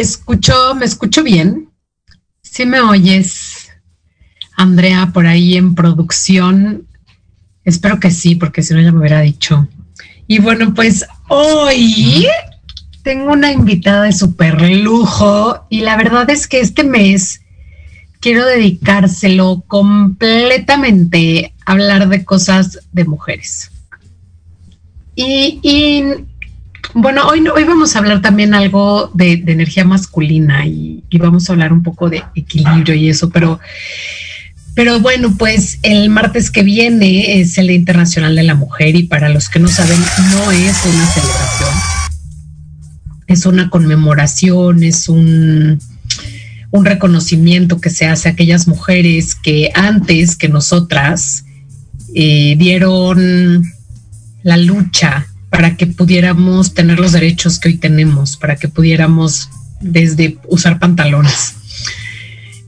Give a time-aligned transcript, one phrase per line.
[0.00, 1.68] Escucho, me escucho bien.
[2.42, 3.68] Si me oyes,
[4.56, 6.86] Andrea, por ahí en producción.
[7.64, 9.68] Espero que sí, porque si no ya me hubiera dicho.
[10.26, 12.26] Y bueno, pues hoy
[13.02, 17.40] tengo una invitada de super lujo y la verdad es que este mes
[18.20, 23.70] quiero dedicárselo completamente a hablar de cosas de mujeres.
[25.14, 26.04] Y, y
[26.94, 31.72] bueno, hoy, hoy vamos a hablar también algo de, energía masculina y, vamos a hablar
[31.72, 33.60] un poco de equilibrio y eso, pero,
[34.74, 39.04] pero bueno, pues el martes que viene es el Día Internacional de la Mujer y
[39.04, 40.00] para los que no saben,
[40.30, 41.74] no es una celebración,
[43.26, 45.78] es una conmemoración, es un,
[46.70, 51.44] un reconocimiento que se hace a aquellas mujeres que antes que nosotras
[52.14, 53.64] eh, dieron
[54.42, 59.48] la lucha para que pudiéramos tener los derechos que hoy tenemos, para que pudiéramos
[59.80, 61.54] desde usar pantalones.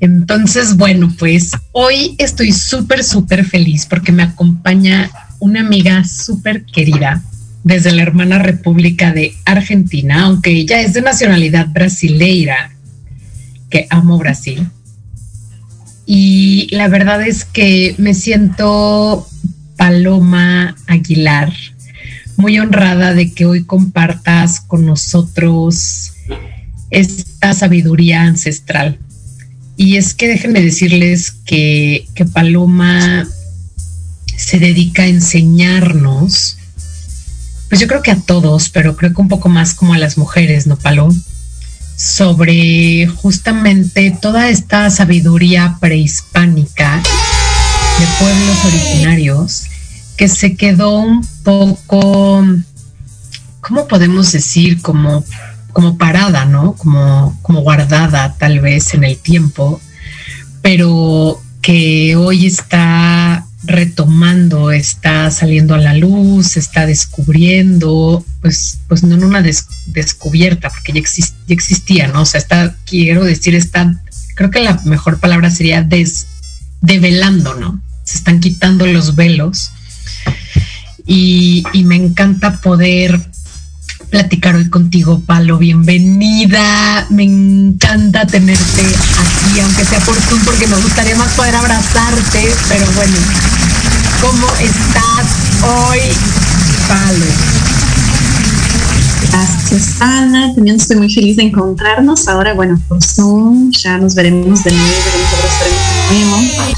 [0.00, 5.10] Entonces, bueno, pues hoy estoy súper, súper feliz porque me acompaña
[5.40, 7.22] una amiga súper querida
[7.64, 12.72] desde la hermana República de Argentina, aunque ella es de nacionalidad brasileira,
[13.68, 14.66] que amo Brasil.
[16.06, 19.28] Y la verdad es que me siento
[19.76, 21.52] Paloma Aguilar,
[22.40, 26.12] muy honrada de que hoy compartas con nosotros
[26.90, 28.98] esta sabiduría ancestral.
[29.76, 33.28] Y es que déjenme decirles que, que Paloma
[34.36, 36.56] se dedica a enseñarnos,
[37.68, 40.18] pues yo creo que a todos, pero creo que un poco más como a las
[40.18, 41.14] mujeres, ¿no, Paloma?
[41.96, 47.02] Sobre justamente toda esta sabiduría prehispánica
[47.98, 49.69] de pueblos originarios
[50.20, 52.44] que se quedó un poco,
[53.62, 54.82] ¿cómo podemos decir?
[54.82, 55.24] Como
[55.72, 56.74] como parada, ¿no?
[56.74, 59.80] Como, como guardada tal vez en el tiempo,
[60.60, 69.14] pero que hoy está retomando, está saliendo a la luz, está descubriendo, pues, pues no
[69.14, 69.42] en una
[69.86, 71.00] descubierta, porque ya,
[71.48, 72.20] existía, ¿no?
[72.20, 73.98] O sea, está, quiero decir, está,
[74.34, 76.26] creo que la mejor palabra sería des,
[76.82, 77.80] develando, ¿no?
[78.04, 79.70] Se están quitando los velos
[81.06, 83.20] y, me encanta poder
[84.10, 85.58] platicar hoy contigo, Palo.
[85.58, 87.06] Bienvenida.
[87.10, 92.52] Me encanta tenerte aquí, aunque sea por Zoom, porque me gustaría más poder abrazarte.
[92.68, 93.16] Pero bueno,
[94.20, 95.26] ¿cómo estás
[95.62, 96.00] hoy,
[96.88, 97.26] Palo?
[99.30, 100.54] Gracias, Ana.
[100.54, 102.26] También estoy muy feliz de encontrarnos.
[102.28, 104.94] Ahora, bueno, por Zoom, ya nos veremos de nuevo,
[106.10, 106.74] de nuevo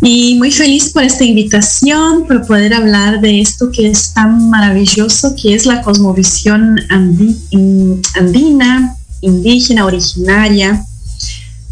[0.00, 5.34] y muy feliz por esta invitación, por poder hablar de esto que es tan maravilloso,
[5.34, 6.78] que es la cosmovisión
[8.14, 10.84] andina, indígena, originaria,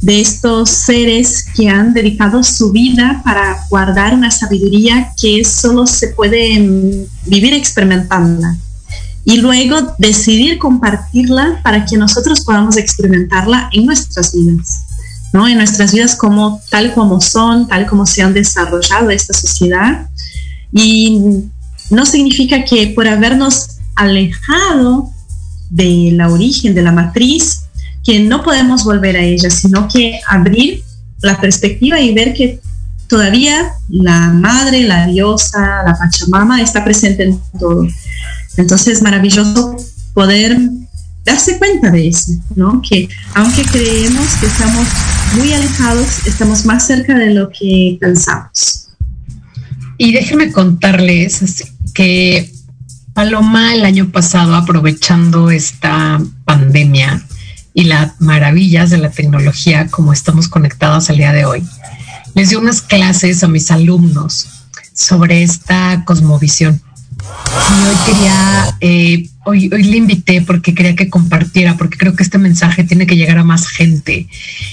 [0.02, 6.08] de estos seres que han dedicado su vida para guardar una sabiduría que solo se
[6.08, 8.58] puede mm, vivir experimentándola
[9.24, 14.82] y luego decidir compartirla para que nosotros podamos experimentarla en nuestras vidas.
[15.32, 20.08] En nuestras vidas como tal como son, tal como se han desarrollado esta sociedad.
[20.72, 21.20] Y
[21.90, 25.10] no significa que por habernos alejado
[25.68, 27.64] de la origen, de la matriz,
[28.02, 30.82] que no podemos volver a ella, sino que abrir
[31.20, 32.60] la perspectiva y ver que
[33.08, 37.86] todavía la madre, la diosa, la Pachamama está presente en todo.
[38.56, 39.76] Entonces es maravilloso
[40.14, 40.58] poder
[41.26, 42.80] darse cuenta de eso, ¿no?
[42.88, 44.86] Que aunque creemos que estamos
[45.36, 48.88] muy alejados, estamos más cerca de lo que pensamos.
[49.98, 52.52] Y déjenme contarles que
[53.12, 57.22] Paloma el año pasado, aprovechando esta pandemia
[57.74, 61.64] y las maravillas de la tecnología como estamos conectados al día de hoy,
[62.34, 64.46] les dio unas clases a mis alumnos
[64.92, 66.80] sobre esta cosmovisión.
[67.18, 72.24] Y hoy quería eh, hoy, hoy le invité porque quería que compartiera, porque creo que
[72.24, 74.26] este mensaje tiene que llegar a más gente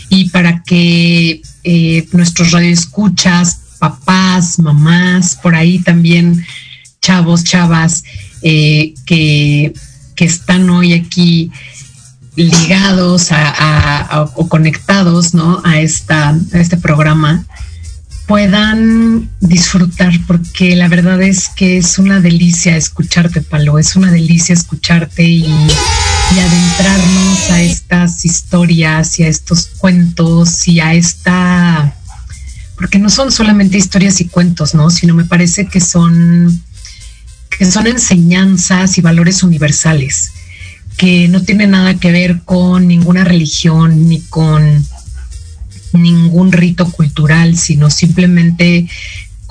[0.10, 6.44] y para que eh, nuestros radioescuchas, papás, mamás, por ahí también
[7.02, 8.04] chavos, chavas
[8.42, 9.74] eh, que,
[10.16, 11.52] que, están hoy aquí
[12.36, 13.30] ligados
[14.36, 15.62] o conectados ¿no?
[15.64, 17.46] a, esta, a este programa,
[18.28, 24.54] puedan disfrutar, porque la verdad es que es una delicia escucharte, Palo, es una delicia
[24.54, 25.46] escucharte y,
[26.34, 31.96] adentrarnos a estas historias y a estos cuentos y a esta,
[32.76, 34.90] porque no son solamente historias y cuentos, ¿no?
[34.90, 36.64] Sino me parece que son,
[37.56, 40.32] que son enseñanzas y valores universales
[40.98, 44.86] que no tienen nada que ver con ninguna religión ni con
[45.94, 48.88] ningún rito cultural, sino simplemente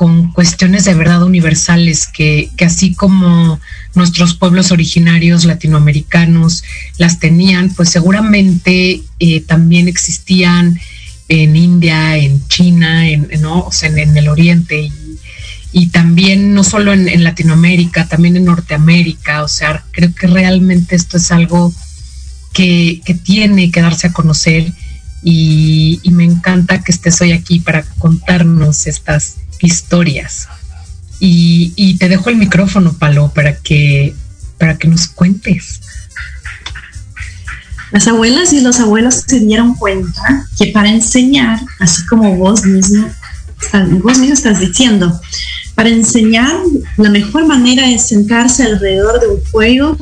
[0.02, 3.60] con cuestiones de verdad universales que, así como
[3.94, 6.64] nuestros pueblos originarios latinoamericanos
[6.98, 10.80] las tenían, pues seguramente eh, también existían
[11.28, 14.90] en India, en China, en, en, el Oriente
[15.72, 19.42] y, también no solo en, Latinoamérica, también en Norteamérica.
[19.42, 21.72] O sea, creo que realmente esto es algo
[22.52, 24.72] que, que tiene que darse a conocer
[25.22, 30.48] y, me encanta que estés hoy aquí para contarnos estas historias.
[31.20, 34.14] Y, te dejo el micrófono, Palo, para que,
[34.58, 35.80] para que nos cuentes.
[37.92, 43.08] Las abuelas y los abuelos se dieron cuenta que para enseñar, así como vos mismo,
[44.02, 45.20] vos mismo estás diciendo,
[45.74, 46.56] para enseñar
[46.96, 49.96] la mejor manera es sentarse alrededor de un fuego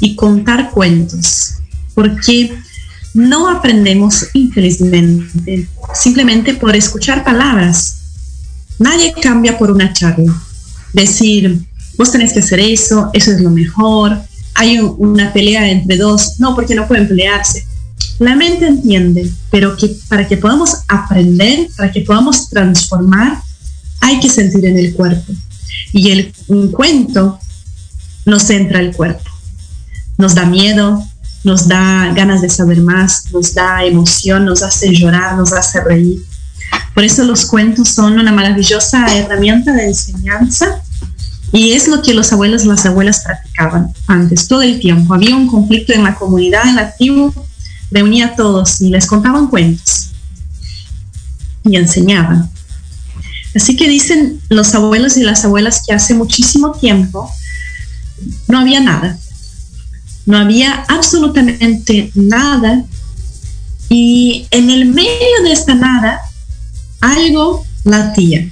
[0.00, 1.54] y contar cuentos.
[1.94, 2.52] Porque
[3.14, 7.96] no aprendemos infelizmente simplemente por escuchar palabras.
[8.78, 10.32] Nadie cambia por una charla.
[10.92, 11.60] Decir,
[11.96, 14.20] vos tenés que hacer eso, eso es lo mejor,
[14.54, 17.66] hay una pelea entre dos, no, porque no pueden pelearse.
[18.18, 23.40] La mente entiende, pero que para que podamos aprender, para que podamos transformar,
[24.00, 25.32] hay que sentir en el cuerpo.
[25.92, 26.32] Y el
[26.72, 27.38] cuento
[28.26, 29.30] nos entra el cuerpo.
[30.18, 31.06] Nos da miedo,
[31.44, 36.22] nos da ganas de saber más, nos da emoción, nos hace llorar, nos hace reír.
[36.94, 40.82] Por eso los cuentos son una maravillosa herramienta de enseñanza
[41.52, 45.14] y es lo que los abuelos y las abuelas practicaban antes, todo el tiempo.
[45.14, 47.32] Había un conflicto en la comunidad, en la tribu,
[47.90, 50.10] reunía a todos y les contaban cuentos
[51.64, 52.50] y enseñaban.
[53.54, 57.28] Así que dicen los abuelos y las abuelas que hace muchísimo tiempo
[58.46, 59.18] no había nada,
[60.26, 62.84] no había absolutamente nada
[63.88, 66.20] y en el medio de esta nada
[67.00, 68.48] algo latía.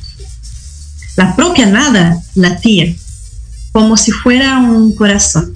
[1.17, 2.95] La propia nada latía,
[3.73, 5.53] como si fuera un corazón.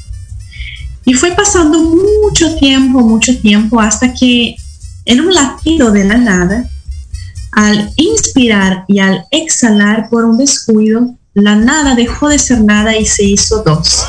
[1.04, 4.56] Y fue pasando mucho tiempo, mucho tiempo, hasta que
[5.04, 6.68] en un latido de la nada,
[7.52, 13.04] al inspirar y al exhalar por un descuido, la nada dejó de ser nada y
[13.06, 14.04] se hizo dos.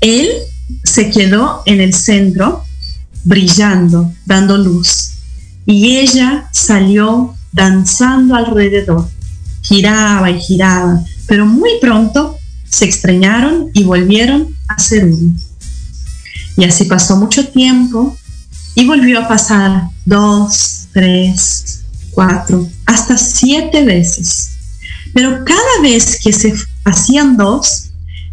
[0.00, 0.28] Él
[0.84, 2.64] se quedó en el centro,
[3.24, 5.12] brillando, dando luz,
[5.66, 9.08] y ella salió danzando alrededor.
[9.62, 12.38] Giraba y giraba, pero muy pronto
[12.68, 15.34] se extrañaron y volvieron a ser uno.
[16.56, 18.16] Y así pasó mucho tiempo
[18.74, 24.50] y volvió a pasar dos, tres, cuatro, hasta siete veces.
[25.12, 27.85] Pero cada vez que se hacían dos,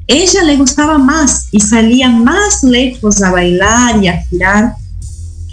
[0.07, 4.75] ella le gustaba más y salía más lejos a bailar y a girar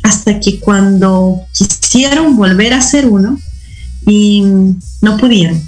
[0.03, 3.39] hasta que cuando quisieron volver a ser uno
[4.07, 4.43] y
[5.01, 5.61] no pudieron.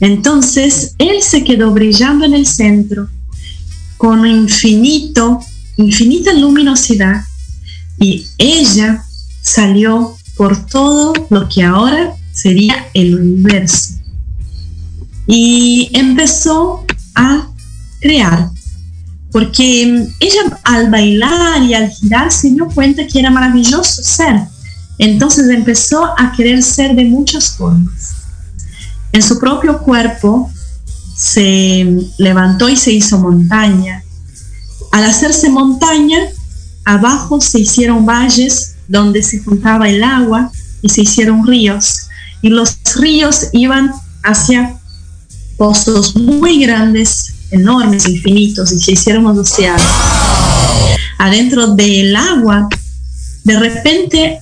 [0.00, 3.08] Entonces él se quedó brillando en el centro
[3.96, 5.40] con infinito,
[5.76, 7.24] infinita luminosidad
[7.98, 9.04] y ella
[9.42, 13.94] salió por todo lo que ahora sería el universo.
[15.26, 16.86] Y empezó
[17.18, 17.46] a
[18.00, 18.50] crear,
[19.32, 24.40] porque ella al bailar y al girar se dio cuenta que era maravilloso ser.
[24.98, 28.14] Entonces empezó a querer ser de muchas formas.
[29.12, 30.50] En su propio cuerpo
[31.16, 31.86] se
[32.18, 34.02] levantó y se hizo montaña.
[34.92, 36.18] Al hacerse montaña,
[36.84, 40.50] abajo se hicieron valles donde se juntaba el agua
[40.82, 42.08] y se hicieron ríos.
[42.42, 44.77] Y los ríos iban hacia
[45.58, 49.82] pozos muy grandes, enormes, infinitos, y se hicieron océanos.
[51.18, 52.68] Adentro del agua,
[53.44, 54.38] de repente,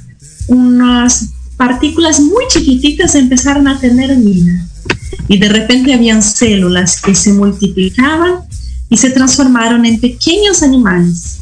[0.47, 4.67] unas partículas muy chiquititas empezaron a tener vida.
[5.27, 8.43] Y de repente habían células que se multiplicaban
[8.89, 11.39] y se transformaron en pequeños animales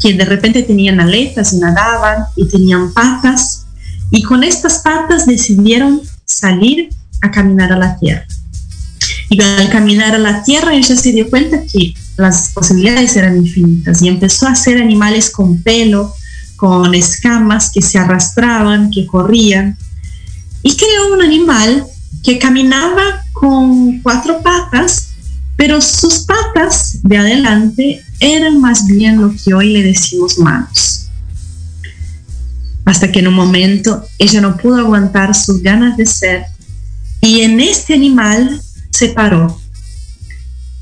[0.00, 3.66] que de repente tenían aletas y nadaban y tenían patas.
[4.10, 6.90] Y con estas patas decidieron salir
[7.22, 8.26] a caminar a la tierra.
[9.28, 14.00] Y al caminar a la tierra ella se dio cuenta que las posibilidades eran infinitas
[14.02, 16.14] y empezó a hacer animales con pelo,
[16.56, 19.76] con escamas que se arrastraban, que corrían.
[20.62, 21.86] Y creó un animal
[22.22, 25.08] que caminaba con cuatro patas,
[25.56, 31.08] pero sus patas de adelante eran más bien lo que hoy le decimos manos.
[32.84, 36.46] Hasta que en un momento ella no pudo aguantar sus ganas de ser
[37.20, 38.60] y en este animal
[38.96, 39.60] se paró.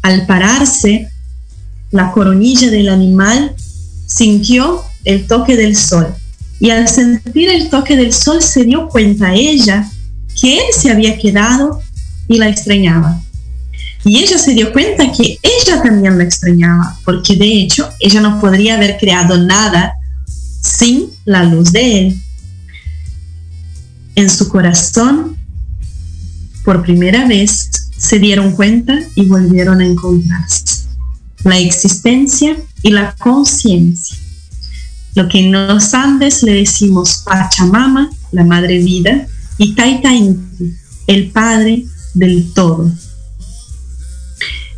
[0.02, 1.08] Al pararse,
[1.90, 3.54] la coronilla del animal
[4.06, 6.14] sintió el toque del sol
[6.60, 9.90] y al sentir el toque del sol se dio cuenta ella
[10.40, 11.80] que él se había quedado
[12.28, 13.20] y la extrañaba.
[14.04, 18.40] Y ella se dio cuenta que ella también la extrañaba, porque de hecho ella no
[18.40, 19.94] podría haber creado nada
[20.62, 22.22] sin la luz de él.
[24.14, 25.36] En su corazón,
[26.64, 27.70] por primera vez,
[28.04, 30.84] se dieron cuenta y volvieron a encontrarse.
[31.42, 34.18] La existencia y la conciencia.
[35.14, 40.74] Lo que en los Andes le decimos Pachamama, la madre vida, y Taita Inti,
[41.06, 42.92] el padre del todo.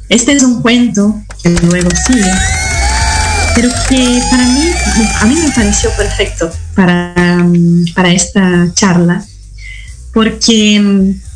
[0.08, 2.30] Este es un cuento que luego sigue,
[3.56, 4.70] pero que para mí,
[5.20, 9.24] a mí me pareció perfecto para, mm, para esta charla,
[10.12, 11.26] porque mm,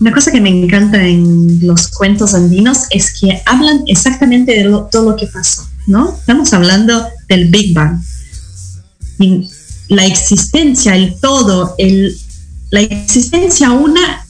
[0.00, 5.10] una cosa que me encanta en los cuentos andinos es que hablan exactamente de todo
[5.10, 6.16] lo que pasó, ¿no?
[6.18, 8.00] Estamos hablando del Big Bang.
[9.88, 11.76] La existencia, el todo,
[12.70, 14.24] la existencia una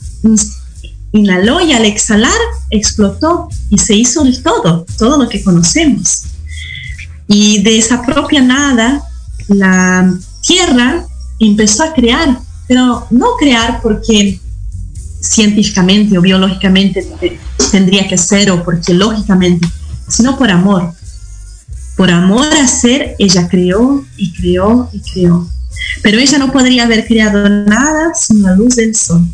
[1.13, 2.39] inhaló y al exhalar
[2.71, 6.25] explotó y se hizo el todo, todo lo que conocemos.
[7.29, 9.05] Y de esa propia nada,
[9.47, 11.07] la tierra
[11.39, 14.41] empezó a crear, pero no crear porque
[15.21, 17.07] científicamente o biológicamente
[17.71, 19.69] tendría que ser o porque lógicamente,
[20.09, 20.93] sino por amor.
[21.97, 25.49] Por amor a ser, ella creó y creó y creó.
[26.03, 29.27] Pero ella no podría haber creado nada sin la luz del sol.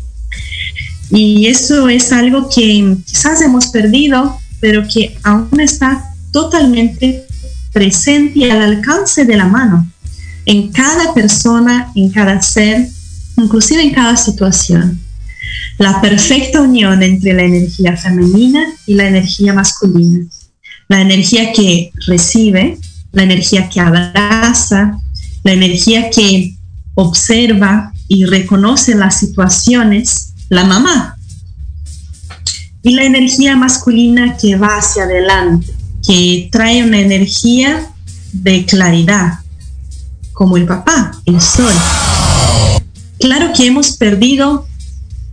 [1.09, 7.25] Y eso es algo que quizás hemos perdido, pero que aún está totalmente
[7.71, 9.89] presente y al alcance de la mano
[10.45, 12.87] en cada persona, en cada ser,
[13.35, 14.99] inclusive en cada situación.
[15.77, 20.25] La perfecta unión entre la energía femenina y la energía masculina.
[20.89, 22.77] la energía que recibe,
[23.11, 24.97] la energía que abraza,
[25.43, 26.55] la energía que
[26.95, 31.17] observa y reconoce las situaciones, la mamá.
[32.83, 35.67] Y la energía masculina que va hacia adelante,
[36.05, 37.89] que trae una energía
[38.31, 39.39] de claridad,
[40.31, 41.73] como el papá, el sol.
[43.19, 44.67] Claro que hemos perdido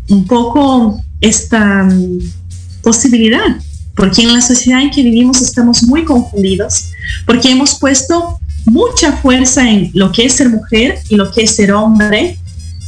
[0.09, 2.19] un poco esta mm,
[2.83, 3.57] posibilidad,
[3.95, 6.91] porque en la sociedad en que vivimos estamos muy confundidos,
[7.27, 11.57] porque hemos puesto mucha fuerza en lo que es ser mujer y lo que es
[11.57, 12.39] ser hombre,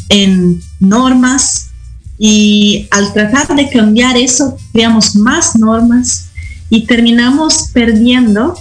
[0.08, 1.70] en normas,
[2.18, 6.28] y al tratar de cambiar eso, creamos más normas
[6.70, 8.56] y terminamos perdiendo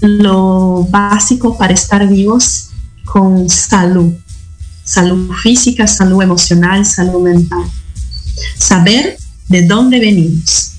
[0.00, 2.70] lo básico para estar vivos
[3.04, 4.14] con salud,
[4.84, 7.64] salud física, salud emocional, salud mental.
[8.58, 10.72] Saber de dónde venimos.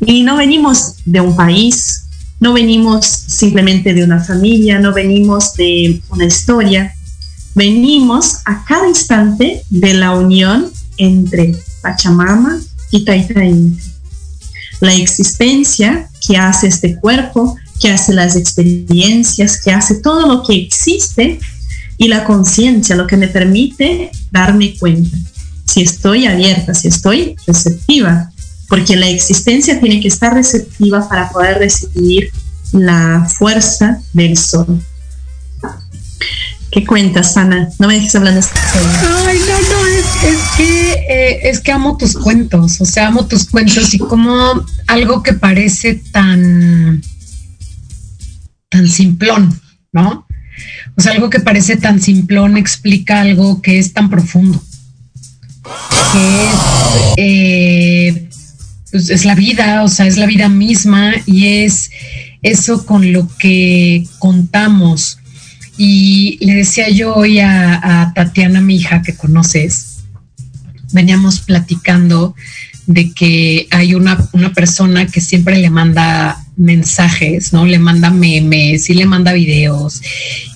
[0.00, 2.04] Y no venimos de un país,
[2.40, 6.92] no venimos simplemente de una familia, no venimos de una historia,
[7.54, 13.78] venimos a cada instante de la unión entre Pachamama y Taitaín.
[14.80, 20.54] La existencia que hace este cuerpo, que hace las experiencias, que hace todo lo que
[20.54, 21.38] existe
[22.02, 25.16] y la conciencia, lo que me permite darme cuenta.
[25.64, 28.28] Si estoy abierta, si estoy receptiva,
[28.68, 32.28] porque la existencia tiene que estar receptiva para poder recibir
[32.72, 34.82] la fuerza del sol.
[36.72, 37.68] ¿Qué cuentas, Ana?
[37.78, 38.40] No me dejes hablando.
[39.24, 43.46] Ay, no, no, es, que eh, es que amo tus cuentos, o sea, amo tus
[43.46, 47.00] cuentos y como algo que parece tan
[48.70, 49.60] tan simplón,
[49.92, 50.26] ¿no?
[50.98, 54.62] Sea, algo que parece tan simplón explica algo que es tan profundo,
[56.12, 56.54] que es,
[57.16, 58.28] eh,
[58.90, 61.90] pues, es la vida, o sea, es la vida misma y es
[62.42, 65.18] eso con lo que contamos.
[65.78, 69.92] Y le decía yo hoy a, a Tatiana, mi hija, que conoces,
[70.92, 72.34] veníamos platicando
[72.86, 77.66] de que hay una, una persona que siempre le manda mensajes, ¿no?
[77.66, 80.00] Le manda memes y le manda videos.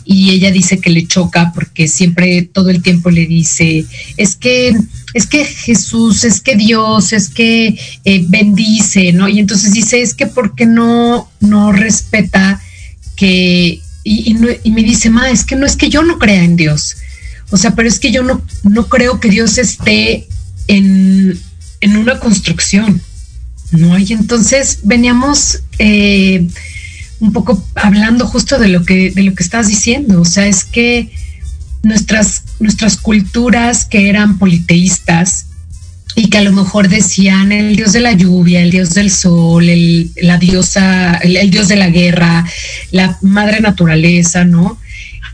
[0.05, 3.85] Y ella dice que le choca porque siempre todo el tiempo le dice,
[4.17, 4.77] es que,
[5.15, 9.29] es que Jesús, es que Dios, es que eh, bendice, ¿no?
[9.29, 12.63] Y entonces dice, es que porque no, no respeta
[13.17, 16.99] que, y, me dice, ma, es que no es que yo no crea en Dios.
[17.51, 20.29] O sea, pero es que yo no, no creo que Dios esté
[20.69, 21.37] en,
[21.81, 23.03] en una construcción.
[23.73, 23.99] ¿No?
[23.99, 26.47] Y entonces veníamos eh,
[27.21, 30.21] un poco hablando justo de lo que, de lo que estás diciendo.
[30.21, 31.11] O sea, es que
[31.83, 35.47] nuestras, nuestras culturas que eran politeístas
[36.15, 39.67] y que a lo mejor decían el dios de la lluvia, el dios del sol,
[40.17, 42.45] la diosa, el, dios de la guerra,
[42.91, 44.79] la madre naturaleza, ¿no?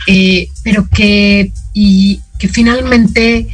[0.09, 3.47] Eh, pero que, y que finalmente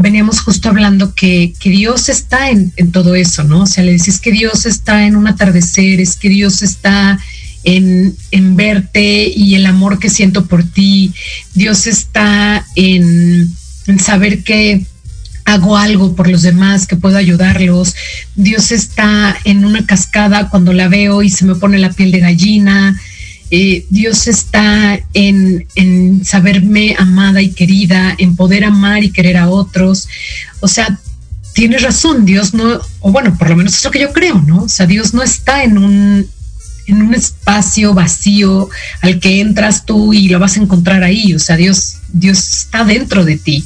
[0.00, 3.62] veníamos justo hablando que, Dios está en, todo eso, ¿no?
[3.62, 7.18] O sea, le decís que Dios está en un atardecer, es que Dios está
[7.64, 8.16] en,
[8.56, 11.12] verte y el amor que siento por ti.
[11.54, 13.54] Dios está en,
[13.86, 14.86] en saber que
[15.44, 17.94] hago algo por los demás, que puedo ayudarlos.
[18.34, 22.20] Dios está en una cascada cuando la veo y se me pone la piel de
[22.20, 22.98] gallina.
[23.50, 30.08] Eh, Dios está en, saberme amada y querida, en poder amar y querer a otros.
[30.60, 30.98] O sea,
[31.52, 34.62] tienes razón, Dios no, o bueno, por lo menos es lo que yo creo, ¿no?
[34.62, 36.26] O sea, Dios no está en un,
[36.86, 38.68] en un espacio vacío
[39.00, 41.34] al que entras tú y lo vas a encontrar ahí.
[41.34, 43.64] O sea, Dios, Dios está dentro de ti,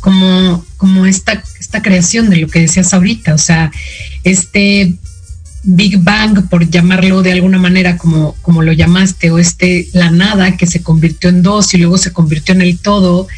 [0.00, 3.34] como, como esta, esta creación de lo que decías ahorita.
[3.34, 3.70] O sea,
[4.24, 4.96] este
[5.70, 10.56] Big Bang, por llamarlo de alguna manera como, como lo llamaste, o este, la nada
[10.56, 13.28] que se convirtió en dos y luego se convirtió en el todo,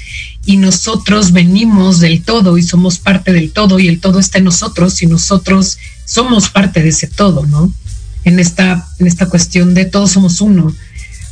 [0.47, 4.45] y nosotros venimos del todo y somos parte del todo, y el todo está en
[4.45, 7.75] nosotros, y nosotros somos parte de ese todo, ¿no?
[8.23, 10.73] En esta, en esta cuestión de todos somos uno,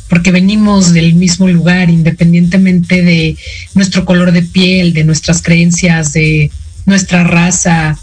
[0.09, 3.37] porque venimos del mismo lugar, independientemente de
[3.73, 6.51] nuestro color de piel, de nuestras creencias, de
[6.85, 7.97] nuestra raza,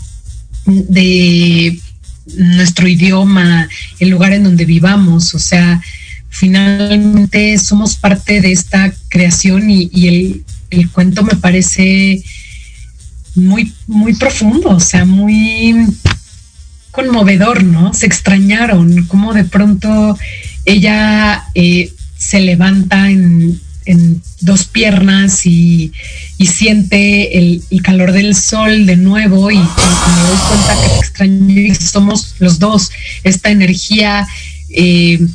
[0.64, 1.78] de
[2.34, 5.80] nuestro idioma, el lugar en donde vivamos, o sea,
[6.28, 12.22] finalmente somos parte de esta creación y, el, el, cuento me parece
[13.34, 15.86] muy, muy profundo, o sea, muy
[16.90, 17.94] conmovedor, ¿no?
[17.94, 20.18] Se extrañaron, como de pronto
[20.64, 25.92] ella eh, se levanta en, en dos piernas y,
[26.38, 32.34] siente el, calor del sol de nuevo y, me doy cuenta que extraño y somos
[32.38, 32.90] los dos,
[33.24, 34.26] esta energía
[34.70, 35.26] eh,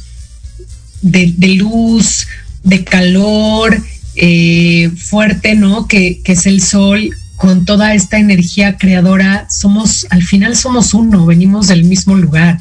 [1.01, 2.27] de, luz,
[2.63, 3.81] de calor
[4.15, 5.87] eh, fuerte, ¿no?
[5.87, 11.25] Que, que es el sol con toda esta energía creadora, somos, al final somos uno,
[11.25, 12.59] venimos del mismo lugar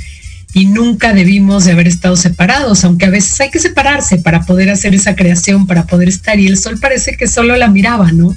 [0.52, 4.70] y nunca debimos de haber estado separados, aunque a veces hay que separarse para poder
[4.70, 6.38] hacer esa creación, para poder estar.
[6.40, 8.34] Y el sol parece que solo la miraba, ¿no?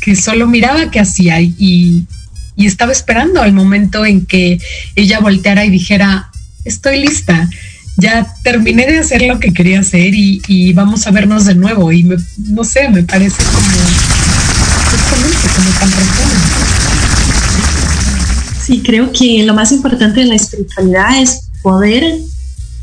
[0.00, 2.06] Que solo miraba qué hacía y,
[2.56, 4.58] y estaba esperando al momento en que
[4.94, 6.30] ella volteara y dijera,
[6.64, 7.48] estoy lista,
[7.96, 11.92] ya terminé de hacer lo que quería hacer y, vamos a vernos de nuevo.
[11.92, 13.66] Y no sé, me parece como,
[15.54, 15.90] como tan
[18.66, 22.02] Sí, creo que lo más importante de la espiritualidad es poder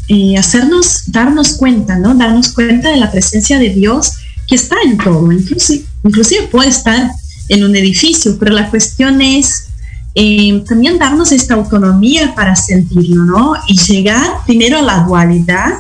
[0.08, 2.16] eh, hacernos, darnos cuenta, ¿no?
[2.16, 4.14] Darnos cuenta de la presencia de Dios
[4.48, 7.12] que está en todo, inclusive, inclusive puede estar
[7.50, 9.68] en un edificio, pero la cuestión es
[10.16, 13.54] eh, también darnos esta autonomía para sentirlo, ¿no?
[13.68, 15.80] Y llegar primero a la dualidad,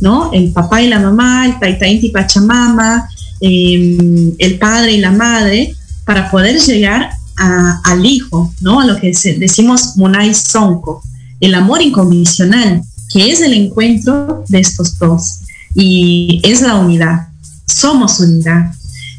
[0.00, 0.30] ¿no?
[0.30, 3.08] El papá y la mamá, el taita y pachamama,
[3.40, 3.96] eh,
[4.36, 8.80] el padre y la madre, para poder llegar al hijo, ¿no?
[8.80, 11.02] A lo que decimos Monai Sonko,
[11.40, 15.40] el amor incondicional, que es el encuentro de estos dos
[15.74, 17.28] y es la unidad.
[17.66, 18.72] Somos unidad.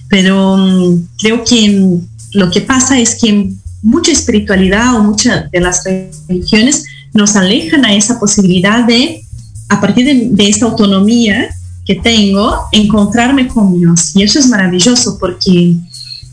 [0.10, 3.52] Pero mm, creo que mm, lo que pasa es que
[3.82, 5.84] mucha espiritualidad o muchas de las
[6.28, 9.24] religiones nos alejan a esa posibilidad de,
[9.70, 11.50] a partir de esta autonomía
[11.86, 14.16] que tengo, encontrarme con Dios.
[14.16, 15.76] Y eso es maravilloso porque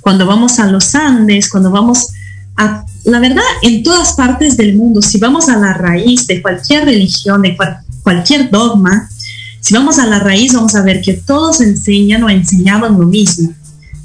[0.07, 2.13] cuando vamos a los Andes, cuando vamos
[2.57, 6.85] a, la verdad, en todas partes del mundo, si vamos a la raíz de cualquier
[6.85, 7.59] religión, de
[8.05, 9.11] cualquier dogma,
[9.59, 13.53] si vamos a la raíz vamos a ver que todos enseñan o enseñaban lo mismo.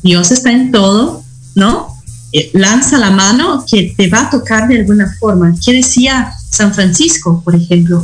[0.01, 1.95] Dios está en todo, ¿no?
[2.33, 5.53] Eh, lanza la mano que te va a tocar de alguna forma.
[5.63, 8.03] ¿Qué decía San Francisco, por ejemplo?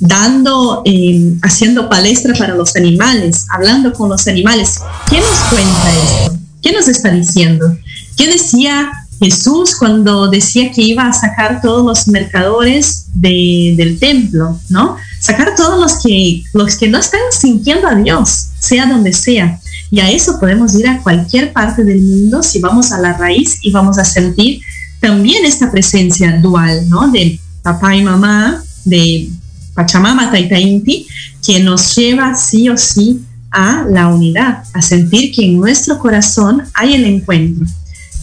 [0.00, 4.80] dando, eh, haciendo palestra para los animales, hablando con los animales.
[5.06, 6.43] ¿Quién nos cuenta esto?
[6.64, 7.76] ¿Qué nos está diciendo?
[8.16, 14.96] ¿Qué decía Jesús cuando decía que iba a sacar todos los mercadores del templo, ¿no?
[15.20, 19.60] Sacar todos los que, los que no están sintiendo a Dios, sea donde sea.
[19.90, 23.58] Y a eso podemos ir a cualquier parte del mundo si vamos a la raíz
[23.60, 24.62] y vamos a sentir
[25.00, 27.10] también esta presencia dual, ¿no?
[27.10, 29.28] De papá y mamá, de
[29.74, 31.06] Pachamama, Taita Inti,
[31.44, 33.20] que nos lleva sí o sí
[33.54, 37.64] a la unidad, a sentir que en nuestro corazón hay el encuentro,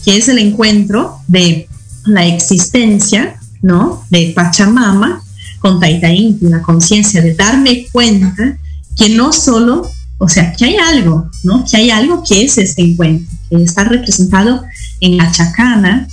[0.04, 1.68] que es el encuentro de
[2.04, 4.04] la existencia, ¿no?
[4.10, 5.22] De Pachamama
[5.58, 8.58] con Taita Inti, la conciencia de darme cuenta
[8.96, 11.64] que no solo, o sea, que hay algo, ¿no?
[11.64, 14.64] Que hay algo que es este encuentro, que está representado
[15.00, 16.08] en la chacana,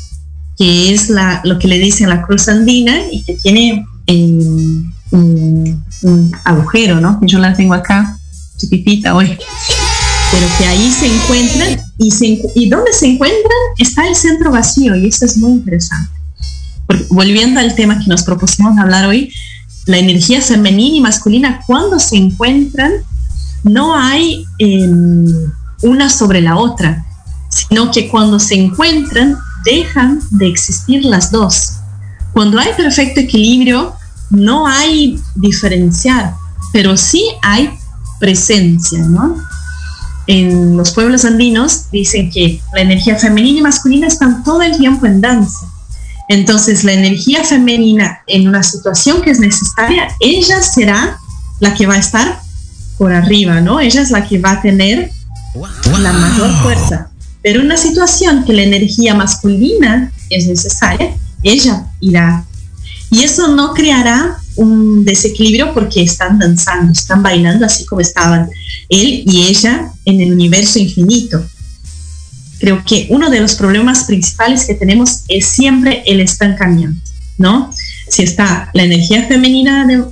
[0.58, 6.32] que es la, lo que le dicen la cruz andina y que tiene eh, un,
[6.44, 7.20] agujero, ¿no?
[7.24, 8.19] Yo la tengo acá,
[8.60, 9.38] chiquitita hoy,
[10.32, 14.96] pero que ahí se encuentran y, se, y donde se encuentran está el centro vacío
[14.96, 16.12] y eso es muy interesante.
[17.10, 19.32] volviendo al tema que nos propusimos hablar hoy,
[19.86, 22.92] la energía femenina y masculina cuando se encuentran
[23.64, 25.26] no hay em,
[25.82, 27.06] una sobre la otra,
[27.50, 31.74] sino que cuando se encuentran dejan de existir las dos.
[32.34, 33.94] Cuando hay perfecto equilibrio,
[34.30, 36.34] no hay diferenciar,
[36.72, 37.79] pero sí hay
[38.20, 39.36] presencia, ¿no?
[40.28, 45.06] En los pueblos andinos dicen que la energía femenina y masculina están todo el tiempo
[45.06, 45.66] en danza.
[46.28, 51.18] Entonces, la energía femenina en una situación que es necesaria, ella será
[51.60, 52.40] la que va a estar
[53.00, 53.80] por arriba, ¿no?
[53.80, 55.12] Ella es la que va a tener
[56.00, 57.10] la mayor fuerza.
[57.42, 62.46] Pero en una situación que la energía masculina es necesaria, ella irá.
[63.10, 68.50] Y eso no creará un desequilibrio porque están danzando, están bailando así como estaban
[68.90, 71.44] él y ella en el universo infinito.
[72.60, 77.00] Creo que uno de los problemas principales que tenemos es siempre el estancamiento,
[77.38, 77.72] ¿no?
[78.10, 80.04] Si está la energía femenina de,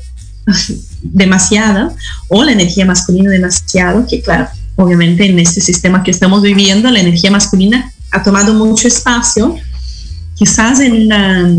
[1.01, 1.93] demasiada
[2.29, 7.01] o la energía masculina demasiado, que claro, obviamente en este sistema que estamos viviendo, la
[7.01, 9.57] energía masculina ha tomado mucho espacio,
[10.36, 11.49] quizás en una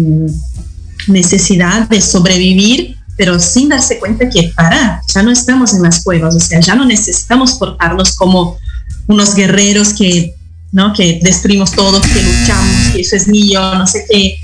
[1.07, 6.35] necesidad de sobrevivir, pero sin darse cuenta que para, ya no estamos en las cuevas,
[6.35, 8.59] o sea, ya no necesitamos portarnos como
[9.07, 10.35] unos guerreros que,
[10.73, 10.93] ¿no?
[10.93, 14.39] Que destruimos todo, que luchamos, que eso es mío, no sé qué.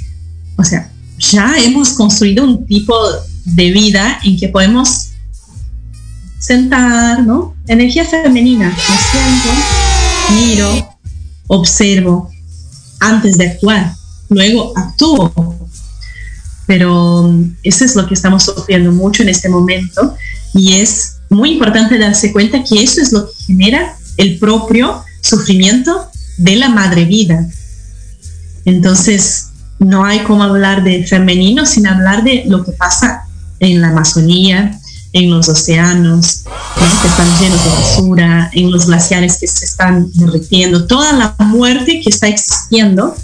[0.57, 2.95] O sea, ya hemos construido un tipo
[3.45, 5.11] de vida en que podemos
[6.39, 7.55] sentar, ¿no?
[7.69, 10.97] Energía femenina, me siento, miro,
[11.47, 12.31] observo
[13.01, 13.95] antes de actuar,
[14.29, 15.64] luego actúo.
[16.67, 20.17] Pero mm, eso es lo que estamos sufriendo mucho en este momento
[20.55, 26.09] y es muy importante darse cuenta que eso es lo que genera el propio sufrimiento
[26.39, 27.47] de la madre vida.
[28.65, 29.49] Entonces,
[29.79, 33.25] no hay como hablar de femenino sin hablar de lo que pasa
[33.61, 34.79] en la Amazonía,
[35.13, 36.45] en los océanos
[37.03, 42.01] que están llenos de basura, en los glaciares que se están derritiendo, toda la muerte
[42.03, 43.15] que está existiendo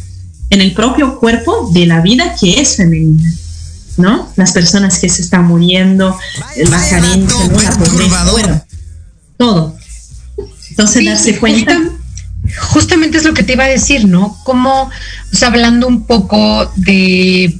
[0.50, 3.32] en el propio cuerpo de la vida que es femenina.
[3.96, 4.28] ¿no?
[4.36, 6.18] Las personas que se están muriendo,
[6.56, 7.60] la carencia, ¿no?
[7.60, 8.66] la pobreza,
[9.36, 9.76] todo.
[10.70, 11.78] Entonces, darse cuenta.
[12.72, 14.38] justamente es lo que te iba a decir, ¿no?
[14.44, 14.90] Como,
[15.30, 17.58] pues, hablando un poco de,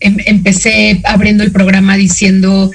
[0.00, 2.70] em, empecé abriendo el programa diciendo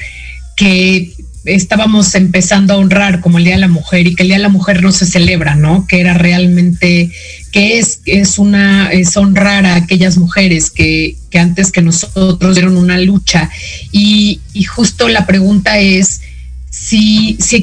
[0.56, 1.15] que
[1.46, 4.44] estábamos empezando a honrar como el Día de la Mujer y que el Día de
[4.44, 5.86] la Mujer no se celebra, ¿no?
[5.88, 7.12] Que era realmente,
[7.52, 12.78] que es, es una, es honrar a aquellas mujeres que, que antes que nosotros dieron
[12.78, 13.50] una lucha.
[13.92, 16.22] Y, y justo la pregunta es
[16.70, 17.62] si, si,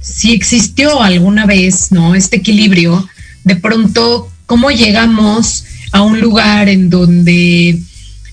[0.00, 2.14] si existió alguna vez, ¿no?
[2.14, 3.08] Este equilibrio,
[3.42, 7.78] de pronto, ¿cómo llegamos a un lugar en donde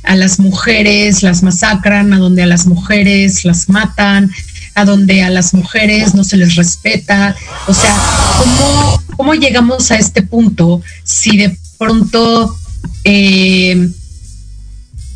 [0.03, 4.31] a las mujeres las masacran, a donde a las mujeres las matan,
[4.75, 7.35] a donde a las mujeres no se les respeta.
[7.67, 7.95] O sea,
[8.37, 12.55] ¿cómo, cómo llegamos a este punto si de pronto
[13.03, 13.89] eh,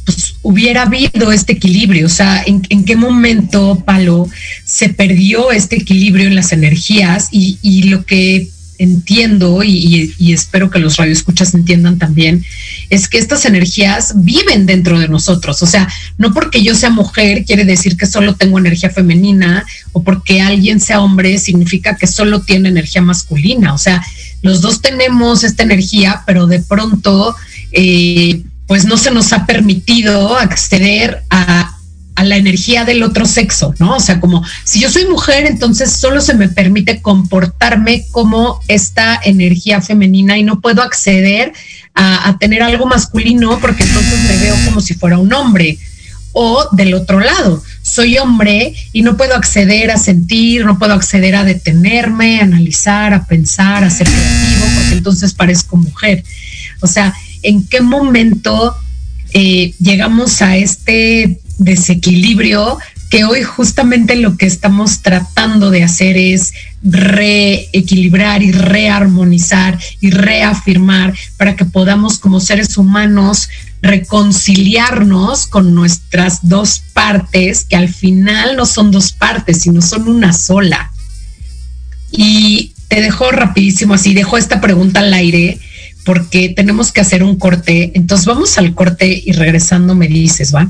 [0.05, 2.07] pues, hubiera habido este equilibrio?
[2.07, 4.29] O sea, ¿en, ¿en, qué momento, Palo,
[4.63, 10.79] se perdió este equilibrio en las energías y, y lo que entiendo y, espero que
[10.79, 12.43] los radioescuchas entiendan también,
[12.89, 15.61] es que estas energías viven dentro de nosotros.
[15.63, 20.03] O sea, no porque yo sea mujer quiere decir que solo tengo energía femenina o
[20.03, 23.73] porque alguien sea hombre significa que solo tiene energía masculina.
[23.73, 24.03] O sea,
[24.41, 27.35] los dos tenemos esta energía, pero de pronto,
[27.71, 31.74] eh, pues no se nos ha permitido acceder a
[32.15, 33.97] a la energía del otro sexo, ¿no?
[33.97, 39.19] O sea, como si yo soy mujer, entonces solo se me permite comportarme como esta
[39.23, 41.51] energía femenina y no puedo acceder
[41.93, 45.78] a, tener algo masculino porque entonces me veo como si fuera un hombre.
[46.38, 51.34] O del otro lado, soy hombre y no puedo acceder a sentir, no puedo acceder
[51.34, 56.25] a detenerme, analizar, a pensar, a ser creativo, porque entonces parezco mujer.
[56.82, 58.75] O sea, ¿en qué momento
[59.32, 62.77] eh, llegamos a este desequilibrio
[63.09, 71.13] que hoy justamente lo que estamos tratando de hacer es reequilibrar y rearmonizar y reafirmar
[71.37, 73.49] para que podamos como seres humanos
[73.81, 80.33] reconciliarnos con nuestras dos partes, que al final no son dos partes, sino son una
[80.33, 80.91] sola.
[82.11, 85.59] Y te dejo rapidísimo así, dejo esta pregunta al aire
[86.03, 87.91] porque tenemos que hacer un corte.
[87.95, 90.69] Entonces vamos al corte y regresando me dices, ¿va?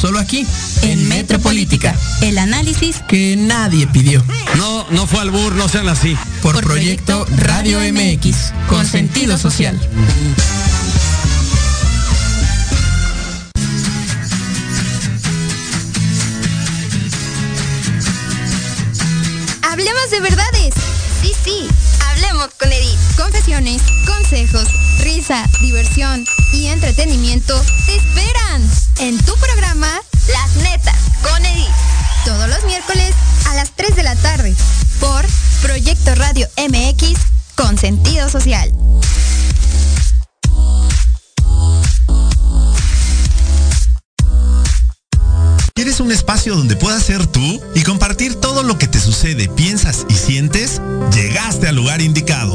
[0.00, 0.46] Solo aquí,
[0.82, 4.22] en Metropolítica, el análisis que nadie pidió.
[4.56, 6.16] No, no fue albur, no sean así.
[6.42, 9.76] Por, Por proyecto, proyecto Radio MX, con sentido social.
[19.62, 20.74] Hablemos de verdades.
[21.20, 21.68] Sí, sí,
[22.12, 22.98] hablemos con Edith.
[23.16, 24.68] Confesiones, consejos,
[25.02, 28.62] risa, diversión y entretenimiento te esperan
[28.98, 29.88] en tu programa
[30.28, 31.66] Las Netas con Edith.
[32.24, 33.12] Todos los miércoles
[33.46, 34.54] a las 3 de la tarde
[35.00, 35.24] por
[35.62, 37.18] Proyecto Radio MX
[37.54, 38.72] con sentido social.
[45.74, 50.06] ¿Quieres un espacio donde puedas ser tú y compartir todo lo que te sucede, piensas
[50.08, 50.80] y sientes?
[51.12, 52.54] Llegaste al lugar indicado.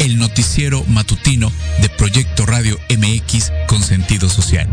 [0.00, 4.68] El noticiero matutino de Proyecto Radio MX con sentido social.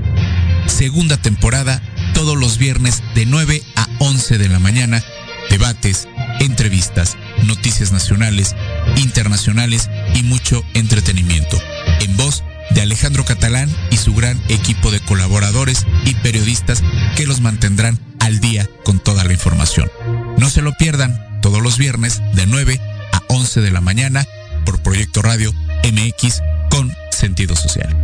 [0.65, 1.83] Segunda temporada,
[2.15, 5.03] todos los viernes de 9 a 11 de la mañana,
[5.51, 6.07] debates,
[6.39, 8.55] entrevistas, noticias nacionales,
[8.97, 11.61] internacionales y mucho entretenimiento.
[12.01, 16.81] En voz de Alejandro Catalán y su gran equipo de colaboradores y periodistas
[17.15, 19.91] que los mantendrán al día con toda la información.
[20.39, 24.25] No se lo pierdan todos los viernes de 9 a 11 de la mañana
[24.65, 27.95] por Proyecto Radio MX con sentido social.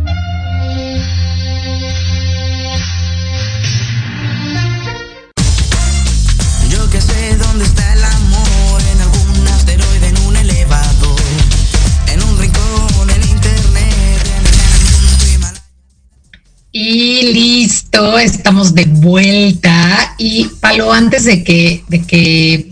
[6.70, 11.20] Yo que sé dónde está el amor, en algún asteroide, en un elevador,
[12.06, 15.52] en un rincón, en internet, en el
[16.70, 20.14] Y listo, estamos de vuelta.
[20.18, 22.70] Y Palo, antes de que, de que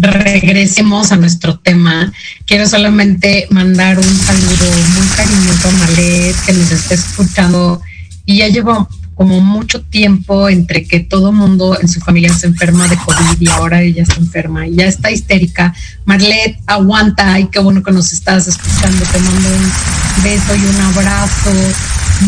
[0.00, 2.12] regresemos a nuestro tema,
[2.46, 7.80] quiero solamente mandar un saludo muy cariñoso a Malet, que nos está escuchando.
[8.24, 12.88] Y ya llevo como mucho tiempo entre que todo mundo en su familia se enferma
[12.88, 15.74] de COVID y ahora ella se enferma y ya está histérica.
[16.06, 19.04] Marlet, aguanta, y qué bueno que nos estás escuchando.
[19.12, 21.50] Te mando un beso y un abrazo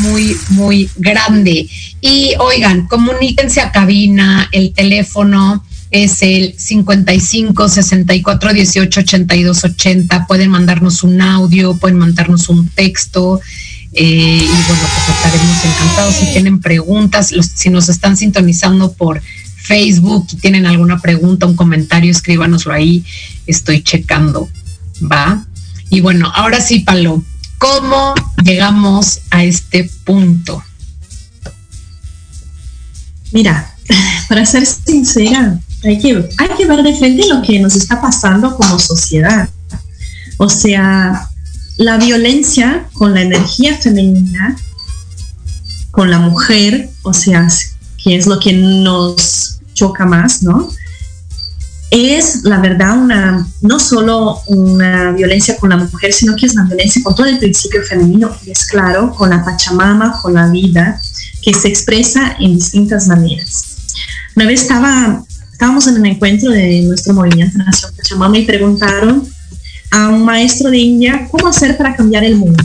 [0.01, 1.67] muy, muy grande.
[2.03, 10.27] Y oigan, comuníquense a cabina, el teléfono es el 55 64 18 82 80.
[10.27, 13.41] Pueden mandarnos un audio, pueden mandarnos un texto.
[13.93, 16.15] Eh, y bueno, pues estaremos encantados.
[16.17, 19.23] Si tienen preguntas, si nos están sintonizando por
[19.57, 23.05] Facebook y tienen alguna pregunta, un comentario, escríbanoslo ahí.
[23.47, 24.49] Estoy checando.
[25.03, 25.45] ¿Va?
[25.91, 27.23] Y bueno, ahora sí, Palo,
[27.59, 30.65] ¿cómo llegamos a este punto?
[33.31, 33.75] Mira,
[34.29, 38.57] para ser sincera, hay que, hay que ver de frente lo que nos está pasando
[38.57, 39.49] como sociedad.
[40.39, 41.29] O sea,
[41.77, 44.57] la violencia con la energía femenina,
[45.91, 47.49] con la mujer, o sea,
[48.03, 50.69] que es lo que nos choca más, ¿no?
[51.91, 56.65] Es la verdad una, no solo una violencia con la mujer, sino que es una
[56.65, 60.99] violencia con todo el principio femenino, y es claro, con la Pachamama, con la vida,
[61.43, 63.77] que se expresa en distintas maneras.
[64.35, 65.23] Una vez estaba,
[65.63, 69.29] estábamos en un encuentro de nuestro movimiento Nación Pachamama y preguntaron
[69.93, 72.61] a un maestro de India cómo hacer para cambiar el mundo.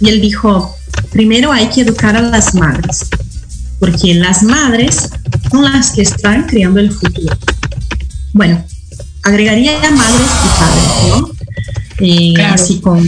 [0.00, 0.74] Y él dijo,
[1.10, 3.10] primero hay que educar a las madres,
[3.78, 5.10] porque las madres
[5.50, 7.36] son las que están creando el futuro.
[8.32, 8.64] Bueno,
[9.24, 11.30] agregaría a madres y padres, ¿no?
[11.98, 12.54] Eh, claro.
[12.54, 13.06] Así con,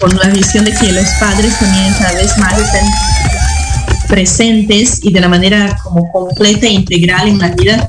[0.00, 2.84] con la visión de que los padres también cada vez más estén
[4.08, 7.88] presentes y de la manera como completa e integral en la vida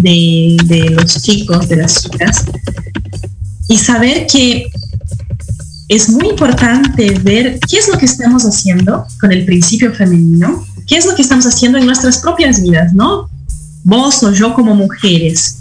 [0.00, 2.44] de, de los chicos, de las chicas
[3.70, 4.68] y saber que
[5.88, 10.96] es muy importante ver qué es lo que estamos haciendo con el principio femenino, qué
[10.96, 13.30] es lo que estamos haciendo en nuestras propias vidas, ¿no?
[13.84, 15.58] Vos o yo como mujeres.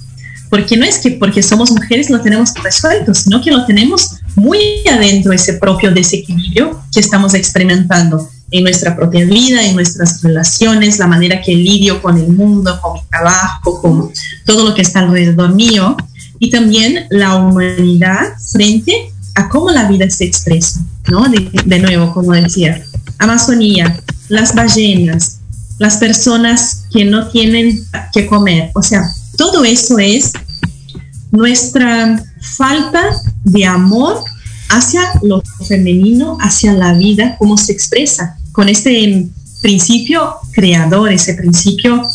[0.49, 4.59] Porque no es que porque somos mujeres lo tenemos resuelto, sino que lo tenemos muy
[4.91, 11.07] adentro ese propio desequilibrio que estamos experimentando en nuestra propia vida, en nuestras relaciones, la
[11.07, 14.11] manera que lidio con el mundo, con mi trabajo, con
[14.45, 15.95] todo lo que está alrededor mío.
[16.39, 21.27] Y también la humanidad frente a cómo la vida se expresa, ¿no?
[21.29, 22.81] De, de, nuevo, como decía,
[23.17, 25.39] Amazonía, las ballenas,
[25.77, 29.03] las personas que no tienen que comer, o sea,
[29.37, 30.33] todo eso es
[31.31, 33.01] nuestra falta
[33.43, 34.23] de amor
[34.69, 39.27] hacia lo femenino, hacia la vida, cómo se expresa, con este
[39.61, 42.07] principio creador, ese principio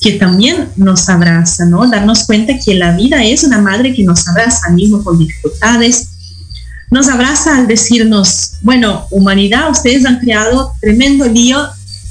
[0.00, 1.88] que también nos abraza, ¿no?
[1.88, 6.08] Darnos cuenta que la vida es una madre que nos abraza mismo con dificultades,
[6.90, 11.58] nos abraza al decirnos, bueno, humanidad, ustedes han creado tremendo lío,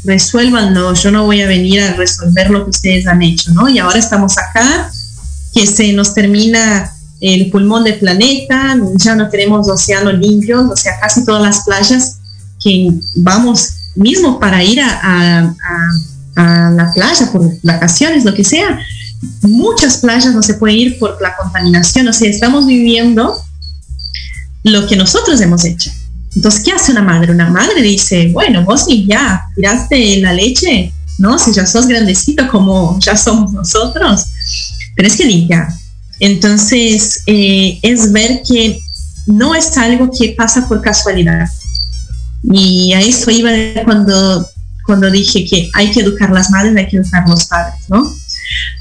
[0.03, 3.69] resuélvanlo, yo no voy a venir a resolver lo que ustedes han hecho, ¿no?
[3.69, 4.91] Y ahora estamos acá,
[5.53, 10.99] que se nos termina el pulmón del planeta, ya no tenemos océanos limpios, o sea,
[10.99, 12.17] casi todas las playas
[12.65, 15.55] que vamos mismo para ir a, a,
[16.35, 18.79] a, a la playa por vacaciones, lo que sea,
[19.41, 23.39] muchas playas no se puede ir por la contaminación, o sea, estamos viviendo
[24.63, 25.91] lo que nosotros hemos hecho.
[26.35, 27.31] Entonces, ¿qué hace una madre?
[27.31, 31.37] Una madre dice, bueno, vos ni ya tiraste la leche, ¿no?
[31.37, 34.25] Si ya sos grandecito como ya somos nosotros,
[34.97, 35.67] es que limpiar.
[36.19, 38.79] Entonces, eh, es ver que
[39.27, 41.47] no es algo que pasa por casualidad.
[42.51, 43.49] Y a eso iba
[43.83, 44.47] cuando,
[44.85, 48.13] cuando dije que hay que educar las madres, hay que educar los padres, ¿no?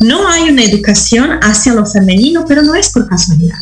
[0.01, 3.59] No hay una educación hacia lo femenino, pero no es por casualidad.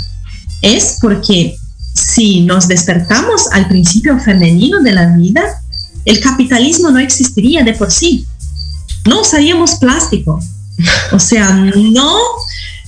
[0.61, 1.57] Es porque
[1.95, 5.43] si nos despertamos al principio femenino de la vida,
[6.05, 8.27] el capitalismo no existiría de por sí.
[9.07, 10.41] No usaríamos plástico.
[11.13, 12.19] O sea, no,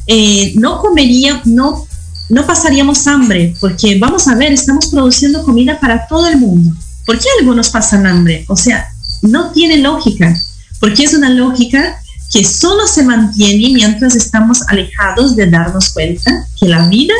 [0.06, 1.86] eh, no comería, no,
[2.28, 6.74] no pasaríamos hambre, porque vamos a ver, estamos produciendo comida para todo el mundo.
[7.04, 8.44] ¿Por qué algunos pasan hambre?
[8.48, 8.88] O sea,
[9.22, 10.34] no tiene lógica,
[10.80, 11.96] porque es una lógica
[12.32, 17.14] que solo se mantiene mientras estamos alejados de darnos cuenta que la vida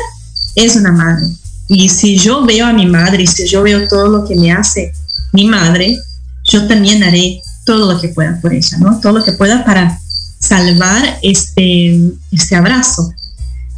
[0.55, 1.27] es una madre.
[1.69, 4.53] Y si yo veo a mi madre y si yo veo todo lo que me
[4.53, 4.93] hace
[5.33, 5.97] mi madre,
[6.45, 9.01] yo también haré todo lo que pueda por ella, ¿no?
[9.01, 9.99] Todo lo que pueda para
[10.39, 11.99] salvar este,
[12.31, 13.13] este abrazo,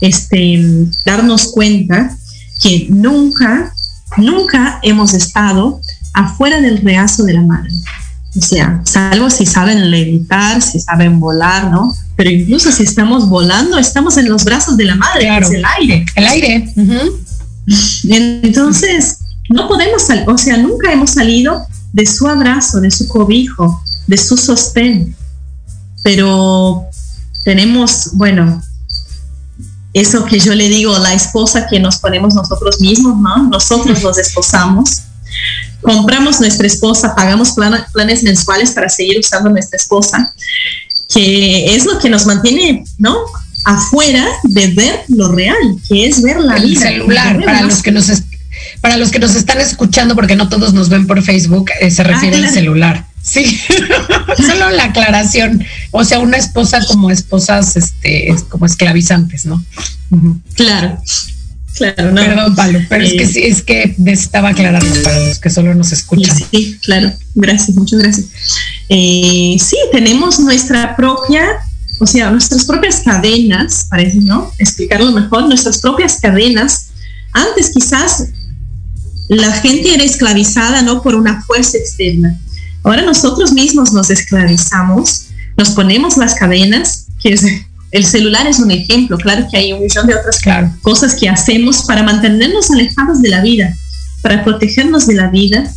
[0.00, 2.16] este, darnos cuenta
[2.60, 3.72] que nunca,
[4.16, 5.80] nunca hemos estado
[6.14, 7.70] afuera del reazo de la madre.
[8.38, 11.94] O sea, salvo si saben levitar, si saben volar, ¿no?
[12.16, 15.48] Pero incluso si estamos volando, estamos en los brazos de la madre, Claro.
[15.48, 16.06] que es el aire.
[16.16, 16.72] El aire.
[18.08, 23.82] Entonces, no podemos, sal- o sea, nunca hemos salido de su abrazo, de su cobijo,
[24.06, 25.16] de su sostén.
[26.02, 26.84] Pero
[27.44, 28.62] tenemos, bueno,
[29.96, 33.48] eso que yo le digo, la esposa que nos ponemos nosotros mismos, ¿no?
[33.48, 35.02] Nosotros los esposamos.
[35.80, 37.54] Compramos nuestra esposa, pagamos
[37.92, 40.34] planes mensuales para seguir usando nuestra esposa,
[41.08, 43.16] que es lo que nos mantiene, ¿no?
[43.64, 45.56] Afuera de ver lo real,
[45.88, 46.80] que es ver la el vida.
[46.82, 48.10] celular para los que nos
[48.82, 52.02] para los que nos están escuchando porque no todos nos ven por Facebook eh, se
[52.02, 52.54] refiere al claro.
[52.54, 53.60] celular sí
[54.36, 59.64] solo la aclaración o sea una esposa como esposas este es como esclavizantes no
[60.54, 60.98] Claro,
[61.74, 62.20] claro, no.
[62.22, 65.74] perdón Pablo pero es que Eh, sí es que necesitaba aclararlo para los que solo
[65.74, 68.26] nos escuchan Sí, claro, gracias, muchas gracias.
[68.88, 71.42] Eh, sí, tenemos nuestra propia,
[71.98, 74.52] o sea, nuestras propias cadenas, parece, ¿no?
[74.58, 76.90] Explicarlo mejor, nuestras propias cadenas.
[77.32, 78.28] Antes quizás
[79.28, 82.38] la gente era esclavizada no por una fuerza externa.
[82.86, 85.26] Ahora nosotros mismos nos esclavizamos,
[85.56, 87.44] nos ponemos las cadenas, que es
[87.90, 90.72] el celular es un ejemplo, claro que hay un millón de otras Claro.
[90.82, 93.74] cosas que hacemos para mantenernos alejados de la vida,
[94.22, 95.68] para protegernos de la vida,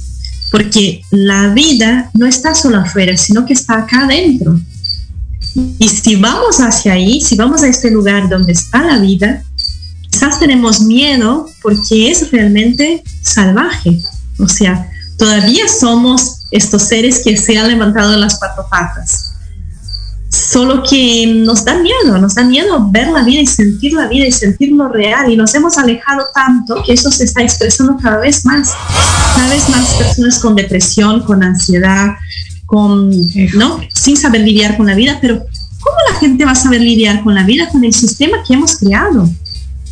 [0.51, 4.59] porque la vida no está solo afuera, sino que está acá adentro.
[5.79, 9.43] Y si vamos hacia ahí, si vamos a este lugar donde está la vida,
[10.11, 13.99] quizás tenemos miedo porque es realmente salvaje.
[14.37, 19.25] O sea, todavía somos estos seres que se han levantado de las cuatro patas.
[20.29, 24.27] Solo que nos da miedo, nos da miedo ver la vida y sentir la vida
[24.27, 25.31] y sentir lo real.
[25.31, 28.71] Y nos hemos alejado tanto que eso se está expresando cada vez más.
[29.35, 32.09] Cada vez más personas con depresión, con ansiedad,
[32.67, 33.09] con,
[33.55, 33.79] ¿no?
[33.91, 35.17] Sin saber lidiar con la vida.
[35.19, 38.53] Pero ¿cómo la gente va a saber lidiar con la vida con el sistema que
[38.53, 39.27] hemos creado?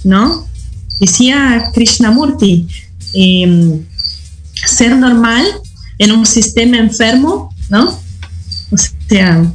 [0.04, 0.48] ¿No?
[1.00, 2.68] Decía Krishnamurti,
[3.16, 3.82] eh,
[4.66, 5.46] ser normal
[6.00, 8.00] en un sistema enfermo, ¿no?
[8.72, 8.78] O
[9.10, 9.46] sea,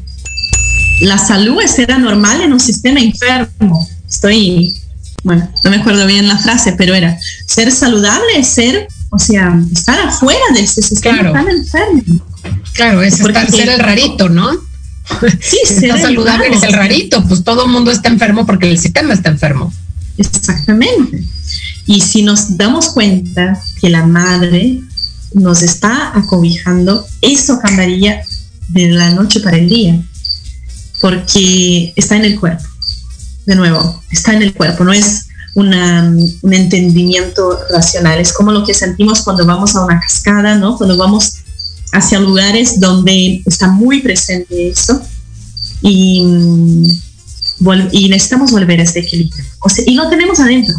[1.03, 3.87] la salud es ser anormal en un sistema enfermo.
[4.09, 4.75] Estoy,
[5.23, 9.59] bueno, no me acuerdo bien la frase, pero era ser saludable es ser, o sea,
[9.73, 11.33] estar afuera de ese sistema Claro.
[11.33, 12.03] tan enfermo.
[12.75, 14.51] claro es estar, ser el rarito no
[15.41, 16.53] Sí, si ser estás saludable raro.
[16.57, 19.73] eres el rarito pues todo el mundo está enfermo porque el sistema está enfermo
[20.19, 21.25] Exactamente.
[21.87, 24.81] Y si nos damos cuenta que la madre
[25.35, 28.23] nos está acobijando, eso cambiaría
[28.69, 30.03] de la noche para el día,
[31.01, 32.65] porque está en el cuerpo.
[33.47, 38.65] De nuevo, está en el cuerpo, no es una, un entendimiento racional, es como lo
[38.65, 40.77] que sentimos cuando vamos a una cascada, ¿no?
[40.77, 41.35] Cuando vamos
[41.93, 45.03] hacia lugares donde está muy presente eso
[45.83, 46.87] y, mm,
[47.93, 49.45] y necesitamos volver a este equilibrio.
[49.87, 50.75] Y lo tenemos adentro.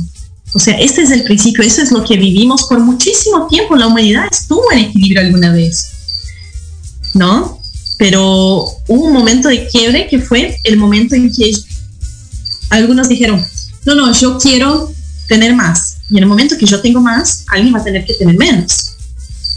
[0.54, 3.76] O sea, este es el principio, eso es lo que vivimos por muchísimo tiempo.
[3.76, 5.92] La humanidad estuvo en equilibrio alguna vez,
[7.16, 7.60] ¿no?
[7.98, 11.52] Pero hubo un momento de quiebre que fue el momento en que
[12.70, 13.44] algunos dijeron,
[13.86, 14.92] no, no, yo quiero
[15.28, 15.98] tener más.
[16.10, 18.92] Y en el momento que yo tengo más, alguien va a tener que tener menos.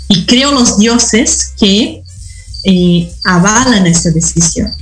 [0.08, 2.02] y creo los dioses que
[2.64, 4.72] eh, avalan esta decisión.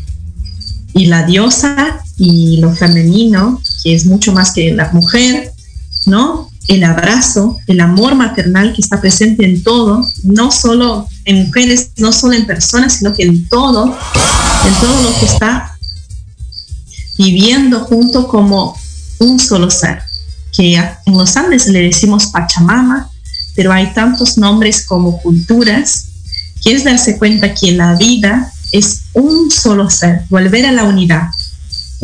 [0.93, 5.53] Y la diosa y lo femenino, que es mucho más que la mujer,
[6.07, 6.50] ¿no?
[6.66, 12.11] El abrazo, el amor maternal que está presente en todo, no solo en mujeres, no
[12.12, 15.76] solo en personas, sino que en todo, en todo lo que está
[17.18, 18.76] viviendo junto como
[19.18, 20.02] un solo ser,
[20.52, 23.11] que en los Andes le decimos Pachamama,
[23.55, 26.07] pero hay tantos nombres como culturas,
[26.62, 31.28] que es darse cuenta que la vida es un solo ser, volver a la unidad.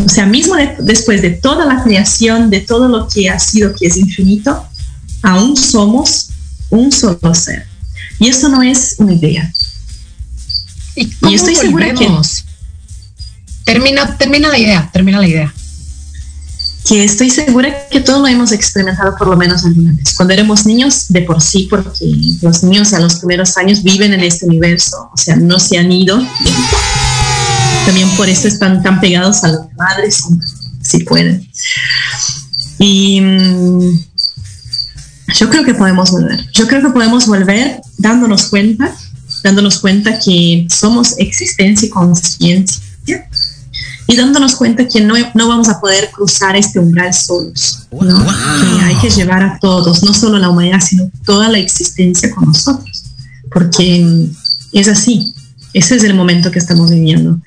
[0.05, 3.87] O sea, mismo después de toda la creación, de todo lo que ha sido, que
[3.87, 4.65] es infinito,
[5.23, 6.31] aún somos
[6.71, 7.67] un solo ser.
[8.19, 9.53] Y eso no es una idea.
[10.97, 12.09] Y, estoy segura que...
[13.65, 15.55] Termina, termina la idea, termina la idea
[16.91, 20.15] que estoy segura que todos lo hemos experimentado por lo menos alguna vez.
[20.17, 22.05] Cuando éramos niños, de por sí, porque
[22.43, 25.93] los niños a los primeros años viven en este universo, o sea, no se han
[25.93, 26.21] ido.
[27.87, 30.23] También por eso están tan pegados a las madres,
[30.83, 31.49] si pueden.
[32.79, 34.01] Y mm,
[35.39, 36.47] yo creo que podemos volver.
[36.53, 38.95] Yo creo que podemos volver dándonos cuenta,
[39.43, 42.83] dándonos cuenta que somos existencia y conciencia
[44.07, 47.87] y dándonos cuenta que no, no vamos a poder cruzar este umbral solos.
[47.91, 52.49] Que hay que llevar a todos, no solo la humanidad, sino toda la existencia con
[52.49, 53.05] nosotros,
[53.53, 54.29] porque
[54.73, 55.33] es así,
[55.73, 57.39] ese es el momento que estamos viviendo.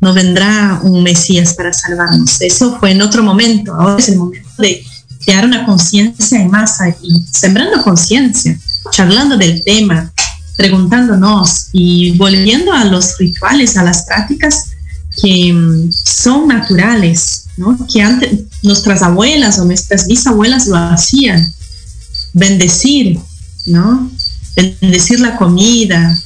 [0.00, 4.48] No vendrá un Mesías para salvarnos, eso fue en otro momento, ahora es el momento
[4.58, 4.82] de
[5.24, 8.58] crear una conciencia en masa y sembrando conciencia,
[8.90, 10.10] charlando del tema,
[10.56, 14.70] preguntándonos y volviendo a los rituales, a las prácticas
[15.22, 17.78] que mm, son naturales, ¿no?
[17.90, 21.52] que antes nuestras abuelas o nuestras bisabuelas lo hacían.
[22.32, 23.18] Bendecir,
[23.66, 24.08] ¿no?
[24.54, 26.16] Bendecir la comida,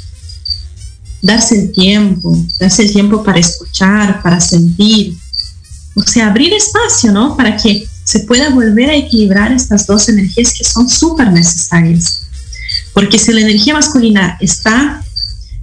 [1.24, 5.16] darse el tiempo, darse el tiempo para escuchar, para sentir.
[5.96, 7.36] O sea, abrir espacio, ¿no?
[7.36, 12.20] Para que se pueda volver a equilibrar estas dos energías que son súper necesarias.
[12.92, 15.02] Porque si la energía masculina está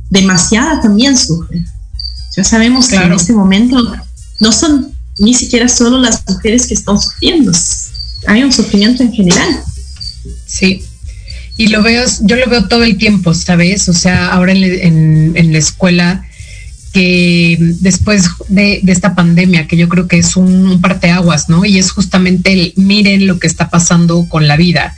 [0.09, 1.64] demasiada, también sufre.
[2.36, 3.78] Ya sabemos que en este momento
[4.39, 7.51] no son ni siquiera solo las mujeres que están sufriendo,
[8.28, 9.64] hay un sufrimiento en general.
[10.47, 10.84] Sí,
[11.58, 13.88] y lo veo, yo lo veo todo el tiempo, ¿sabes?
[13.89, 16.26] O sea, ahora en, la escuela,
[16.93, 21.66] que después de, esta pandemia, que yo creo que es un, un parteaguas, ¿no?
[21.66, 24.95] Y es justamente el miren lo que está pasando con la vida.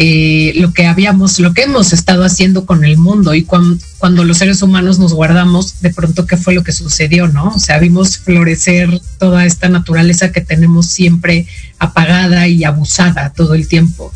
[0.00, 4.38] Eh, lo que habíamos, lo que hemos estado haciendo con el mundo y cuando los
[4.38, 7.48] seres humanos nos guardamos, de pronto qué fue lo que sucedió, ¿no?
[7.48, 11.48] O sea, vimos florecer toda esta naturaleza que tenemos siempre
[11.80, 14.12] apagada y abusada todo el tiempo.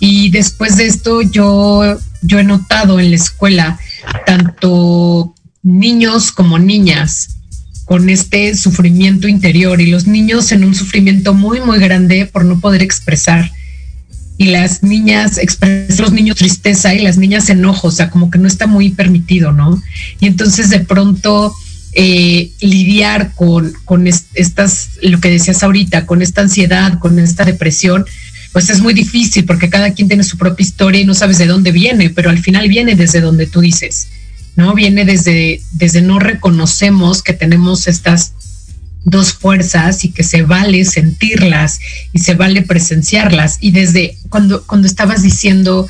[0.00, 3.78] Y después de esto yo, yo he notado en la escuela
[4.26, 7.36] tanto niños como niñas
[7.84, 12.60] con este sufrimiento interior y los niños en un sufrimiento muy, muy grande por no
[12.60, 13.50] poder expresar
[14.38, 18.38] y las niñas expresan los niños tristeza y las niñas enojo, o sea, como que
[18.38, 19.82] no está muy permitido, ¿no?
[20.20, 21.52] Y entonces de pronto
[21.92, 28.06] eh, lidiar con, con estas, lo que decías ahorita, con esta ansiedad, con esta depresión,
[28.52, 31.46] pues es muy difícil porque cada quien tiene su propia historia y no sabes de
[31.46, 34.08] dónde viene, pero al final viene desde donde tú dices,
[34.56, 34.74] ¿no?
[34.74, 38.32] Viene desde, desde no reconocemos que tenemos estas
[39.04, 41.80] dos fuerzas y que se vale sentirlas
[42.12, 43.58] y se vale presenciarlas.
[43.60, 45.86] Y desde cuando, cuando estabas diciendo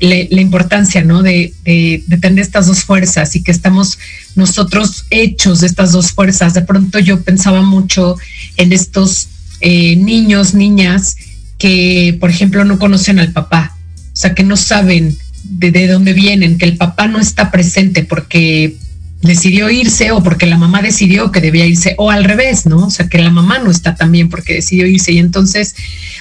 [0.00, 1.22] la importancia, ¿no?
[1.22, 3.98] De, de, tener estas dos fuerzas y que estamos
[4.36, 8.16] nosotros hechos de estas dos fuerzas, de pronto yo pensaba mucho
[8.56, 9.28] en estos
[9.60, 11.16] eh, niños, niñas
[11.62, 13.76] que, por ejemplo, no conocen al papá,
[14.12, 18.02] o sea, que no saben de, de dónde vienen, que el papá no está presente
[18.02, 18.78] porque
[19.20, 22.86] decidió irse o porque la mamá decidió que debía irse o al revés, ¿no?
[22.86, 25.76] O sea, que la mamá no está también porque decidió irse y entonces,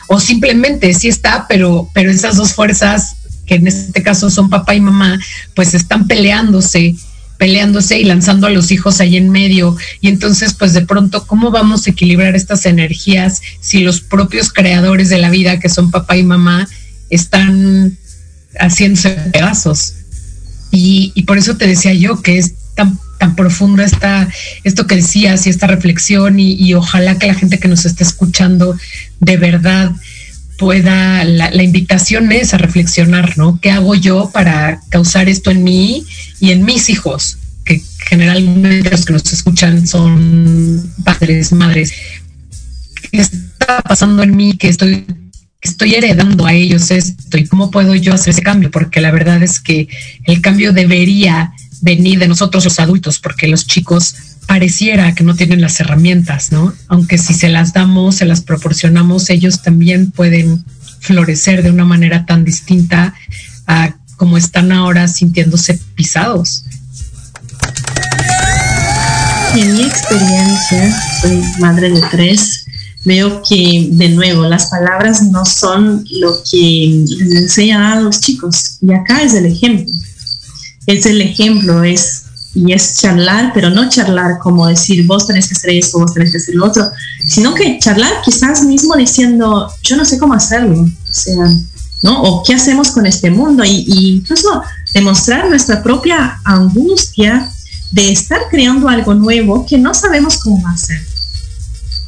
[0.05, 3.15] o simplemente sí está, pero, pero esas dos fuerzas,
[3.47, 5.19] que en este caso son papá y mamá,
[5.55, 6.95] pues están peleándose
[7.41, 9.75] peleándose y lanzando a los hijos ahí en medio.
[9.99, 15.09] Y entonces, pues de pronto, ¿cómo vamos a equilibrar estas energías si los propios creadores
[15.09, 16.69] de la vida, que son papá y mamá,
[17.09, 17.97] están
[18.59, 19.95] haciéndose pedazos?
[20.69, 24.27] Y, y por eso te decía yo que es tan, tan profundo esta,
[24.63, 28.77] esto que decías y esta reflexión y, ojalá que la gente que nos esté escuchando
[29.19, 29.91] de verdad
[30.61, 33.59] pueda, la, invitación es a reflexionar, ¿no?
[33.59, 36.05] ¿Qué hago yo para causar esto en mí
[36.39, 37.39] y en mis hijos?
[37.65, 41.91] Que generalmente los que nos escuchan son padres, madres.
[43.11, 44.53] ¿Qué está pasando en mí?
[44.53, 45.03] Que estoy
[45.61, 49.41] estoy heredando a ellos esto y cómo puedo yo hacer ese cambio, porque la verdad
[49.41, 49.87] es que
[50.25, 54.13] el cambio debería venir de nosotros los adultos, porque los chicos
[54.51, 56.73] pareciera que no tienen las herramientas, ¿no?
[56.89, 60.65] Aunque si se las damos, se las proporcionamos, ellos también pueden
[60.99, 63.13] florecer de una manera tan distinta
[63.65, 66.65] a como están ahora sintiéndose pisados.
[69.55, 72.65] En mi experiencia, soy madre de tres,
[73.05, 77.05] veo que de nuevo las palabras no son lo que
[77.37, 78.79] enseñan a los chicos.
[78.81, 79.93] Y acá es el ejemplo.
[80.87, 82.20] Es el ejemplo, es
[82.53, 86.31] y es charlar, pero no charlar como decir vos tenés que hacer esto, vos tenés
[86.31, 86.89] que hacer lo otro,
[87.25, 91.47] sino que charlar quizás mismo diciendo yo no sé cómo hacerlo, o sea,
[92.03, 92.21] ¿no?
[92.23, 94.61] O qué hacemos con este mundo y, y incluso
[94.93, 97.49] demostrar nuestra propia angustia
[97.91, 100.99] de estar creando algo nuevo que no sabemos cómo hacer,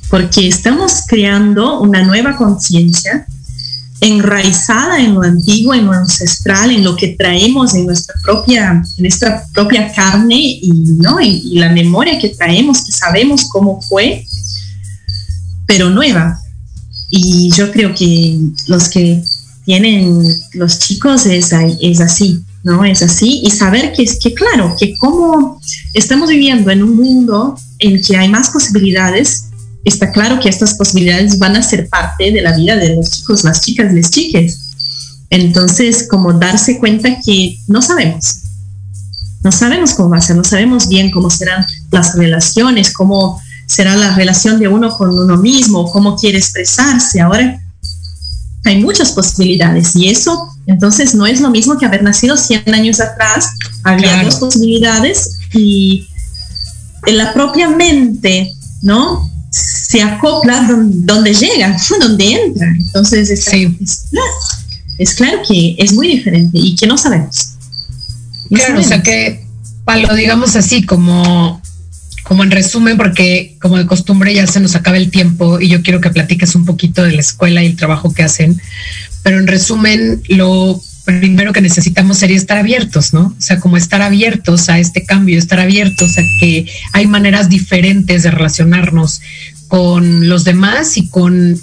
[0.10, 3.28] porque estamos creando una nueva conciencia
[4.04, 9.02] enraizada en lo antiguo, en lo ancestral, en lo que traemos en nuestra propia, en
[9.02, 11.22] nuestra propia carne y, ¿no?
[11.22, 14.26] y, la memoria que traemos, que sabemos cómo fue,
[15.66, 16.38] pero nueva.
[17.10, 19.24] Y yo creo que los que
[19.66, 20.22] tienen
[20.54, 22.84] los chicos es, es así, ¿no?
[22.84, 23.42] Es así.
[23.46, 25.62] Y saber que, que, claro, que como
[25.94, 29.46] estamos viviendo en un mundo en que hay más posibilidades,
[29.84, 33.44] está claro que estas posibilidades van a ser parte de la vida de los chicos,
[33.44, 34.60] las chicas, las chiques.
[35.30, 38.44] Entonces, como darse cuenta que no sabemos,
[39.44, 43.96] no sabemos cómo va a ser, no sabemos bien cómo serán las relaciones, cómo será
[43.96, 47.20] la relación de uno con uno mismo, cómo quiere expresarse.
[47.20, 47.60] Ahora
[48.64, 53.02] hay muchas posibilidades y eso entonces no es lo mismo que haber nacido 100 años
[53.02, 53.50] atrás,
[53.84, 56.08] había dos posibilidades y
[57.06, 59.30] en la propia mente, ¿no?
[59.54, 62.68] Se acopla donde, llega, donde entra.
[62.68, 63.48] Entonces, es,
[64.98, 67.54] es, claro, que es muy diferente y que no sabemos.
[68.50, 69.46] claro, o sea que,
[69.86, 71.62] lo digamos así, como,
[72.24, 75.84] como en resumen, porque como de costumbre ya se nos acaba el tiempo y yo
[75.84, 78.60] quiero que platiques un poquito de la escuela y el trabajo que hacen,
[79.22, 83.36] pero en resumen, lo primero que necesitamos sería estar abiertos, ¿no?
[83.38, 88.24] O sea, como estar abiertos a este cambio, estar abiertos a que hay maneras diferentes
[88.24, 89.22] de relacionarnos
[89.68, 91.60] con los demás y con,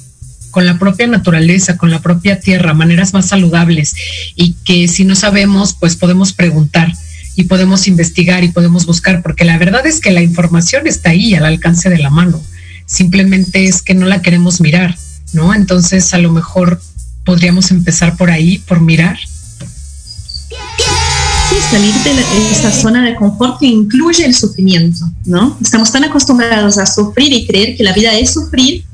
[0.51, 3.95] con la propia naturaleza, con la propia tierra, maneras más saludables
[4.35, 6.93] y que si no sabemos, pues podemos preguntar
[7.35, 11.35] y podemos investigar y podemos buscar, porque la verdad es que la información está ahí
[11.35, 12.43] al alcance de la mano,
[12.85, 14.97] simplemente es que no la queremos mirar,
[15.33, 15.55] ¿no?
[15.55, 16.83] Entonces a lo mejor
[17.25, 19.19] podríamos empezar por ahí, por mirar
[21.71, 25.57] salir de esa zona de confort que incluye el sufrimiento, ¿no?
[25.61, 28.85] Estamos tan acostumbrados a sufrir y creer que la vida es sufrir,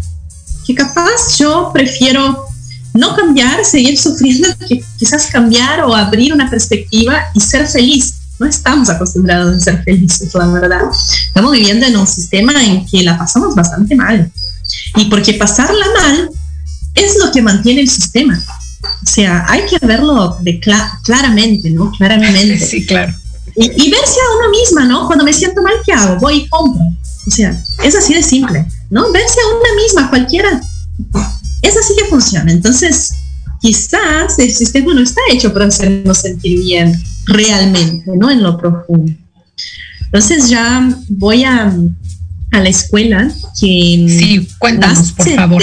[0.67, 2.47] que capaz yo prefiero
[2.95, 8.15] no cambiar, seguir sufriendo, que quizás cambiar o abrir una perspectiva y ser feliz.
[8.39, 10.83] No estamos acostumbrados a ser felices, la verdad.
[11.29, 14.31] Estamos viviendo en un sistema en que la pasamos bastante mal.
[14.97, 16.31] Y porque pasarla mal
[16.95, 18.43] es lo que mantiene el sistema.
[19.03, 21.91] O sea, hay que verlo de claramente, ¿no?
[21.93, 22.59] Claramente.
[22.67, 23.13] Sí, claro.
[23.55, 25.07] Y, verse a uno misma, ¿no?
[25.07, 26.19] Cuando me siento mal, ¿qué hago?
[26.21, 26.83] Voy y compro.
[27.27, 29.11] O sea, es así de simple, ¿no?
[29.13, 30.61] Verse a una misma, cualquiera.
[31.63, 32.53] Es así que funciona.
[32.53, 33.15] Entonces,
[33.61, 38.31] quizás el sistema no está hecho para hacernos sentir bien realmente, ¿no?
[38.31, 39.13] En lo profundo.
[40.05, 41.75] Entonces ya voy a,
[42.53, 43.29] a la escuela
[43.59, 44.07] que...
[44.09, 45.63] Sí, cuéntanos, por favor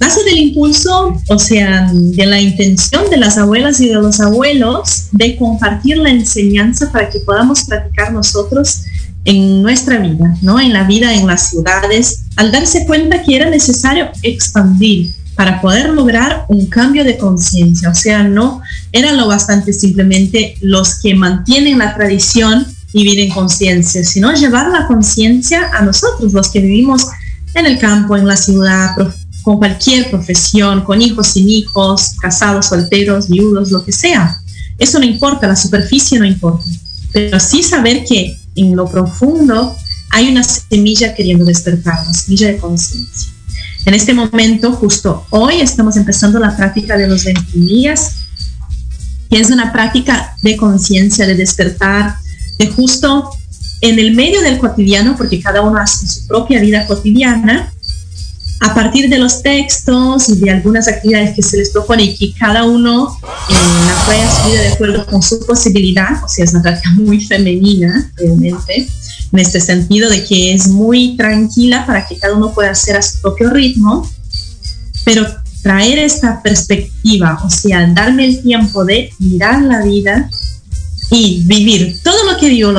[0.00, 5.08] nace del impulso, o sea, de la intención de las abuelas y de los abuelos
[5.12, 8.82] de compartir la enseñanza para que podamos practicar nosotros
[9.24, 10.60] en nuestra vida, ¿no?
[10.60, 15.90] En la vida en las ciudades, al darse cuenta que era necesario expandir para poder
[15.90, 21.78] lograr un cambio de conciencia, o sea, no era lo bastante simplemente los que mantienen
[21.78, 27.06] la tradición vivir en conciencia, sino llevar la conciencia a nosotros, los que vivimos
[27.54, 28.96] en el campo, en la ciudad,
[29.48, 34.42] con cualquier profesión, con hijos, sin hijos, casados, solteros, viudos, lo que sea.
[34.76, 36.66] Eso no importa, la superficie no importa,
[37.14, 39.74] pero sí saber que en lo profundo
[40.10, 43.32] hay una semilla queriendo despertar, una semilla de conciencia.
[43.86, 48.16] En este momento, justo hoy, estamos empezando la práctica de los 21 días,
[49.30, 52.16] que es una práctica de conciencia, de despertar,
[52.58, 53.30] de justo
[53.80, 57.72] en el medio del cotidiano, porque cada uno hace su propia vida cotidiana,
[58.60, 62.32] a partir de los textos y de algunas actividades que se les propone y que
[62.38, 63.16] cada uno
[63.48, 63.54] eh,
[63.86, 68.10] la pueda subir de acuerdo con su posibilidad, o sea, es una práctica muy femenina,
[68.16, 68.88] realmente,
[69.32, 73.02] en este sentido de que es muy tranquila para que cada uno pueda hacer a
[73.02, 74.10] su propio ritmo,
[75.04, 75.24] pero
[75.62, 80.28] traer esta perspectiva, o sea, darme el tiempo de mirar la vida
[81.10, 82.72] y vivir todo lo que vivo,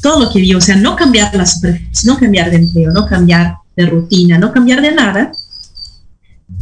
[0.00, 3.06] todo lo que vivo, o sea, no cambiar la superficie, no cambiar de empleo, no
[3.06, 5.32] cambiar de rutina, no cambiar de nada,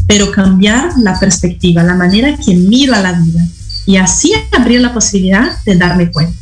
[0.06, 3.46] pero cambiar la perspectiva, la manera que miro a la vida
[3.86, 6.36] y así abrir la posibilidad de darme cuenta,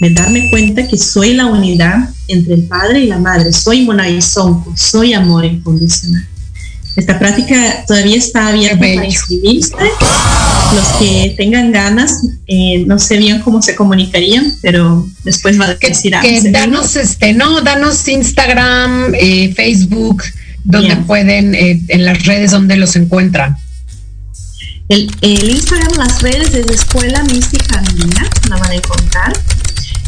[0.00, 3.86] de darme cuenta que soy la unidad entre el padre y la madre, soy
[4.20, 6.26] Sonco, soy amor incondicional.
[6.96, 9.74] Esta práctica todavía está abierta para inscribirse.
[10.74, 15.74] Los que tengan ganas, eh, no sé bien cómo se comunicarían, pero después va a
[15.74, 20.22] decir que, danos este, no, danos Instagram, eh, Facebook,
[20.64, 23.56] donde pueden, eh, en las redes donde los encuentran.
[24.88, 29.34] El, el, Instagram, las redes de Escuela Mística Andina, la van a encontrar.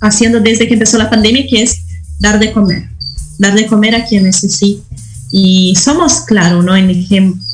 [0.00, 1.82] haciendo desde que empezó la pandemia, que es
[2.18, 2.88] dar de comer,
[3.38, 4.82] dar de comer a quien necesita.
[5.30, 6.76] Y somos, claro, ¿no?
[6.76, 6.88] en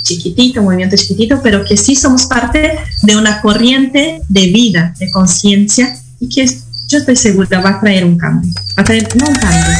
[0.04, 2.72] chiquitito, movimiento chiquitito, pero que sí somos parte
[3.02, 6.46] de una corriente de vida, de conciencia, y que
[6.94, 9.74] yo estoy segura va a traer un cambio, va a traer no un cambio,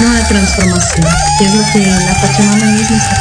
[0.00, 1.06] no una transformación,
[1.36, 3.16] que es lo que la Pachamama misma está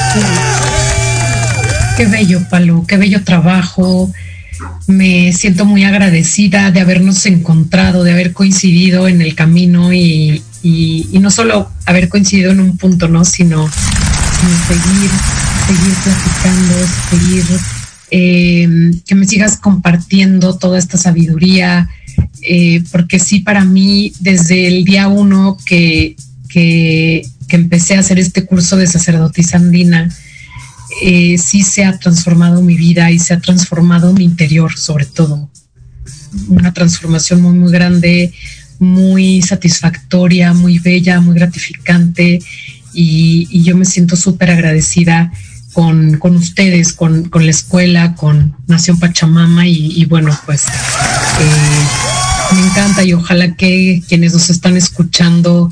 [1.98, 4.14] Qué bello, Palo, qué bello trabajo.
[4.86, 11.18] Me siento muy agradecida de habernos encontrado, de haber coincidido en el camino y, y,
[11.20, 13.26] no solo haber coincidido en un punto, ¿no?
[13.26, 15.10] Sino, sino seguir
[15.66, 16.76] seguir platicando,
[17.10, 17.46] seguir,
[18.12, 21.90] em, que me sigas compartiendo toda esta sabiduría,
[22.42, 26.16] eh, porque sí, para mí, desde el día uno que,
[26.50, 30.16] que, empecé a hacer este curso de sacerdotisa andina,
[31.02, 35.50] eh, sí se ha transformado mi vida y se ha transformado mi interior, sobre todo.
[36.48, 38.34] Una transformación muy, muy grande,
[38.78, 42.40] muy satisfactoria, muy bella, muy gratificante.
[42.94, 45.32] Y, yo me siento súper agradecida
[45.74, 52.19] con, ustedes, con, la escuela, con Nación Pachamama y, bueno, pues eh,
[52.56, 55.70] me encanta y ojalá que quienes nos están escuchando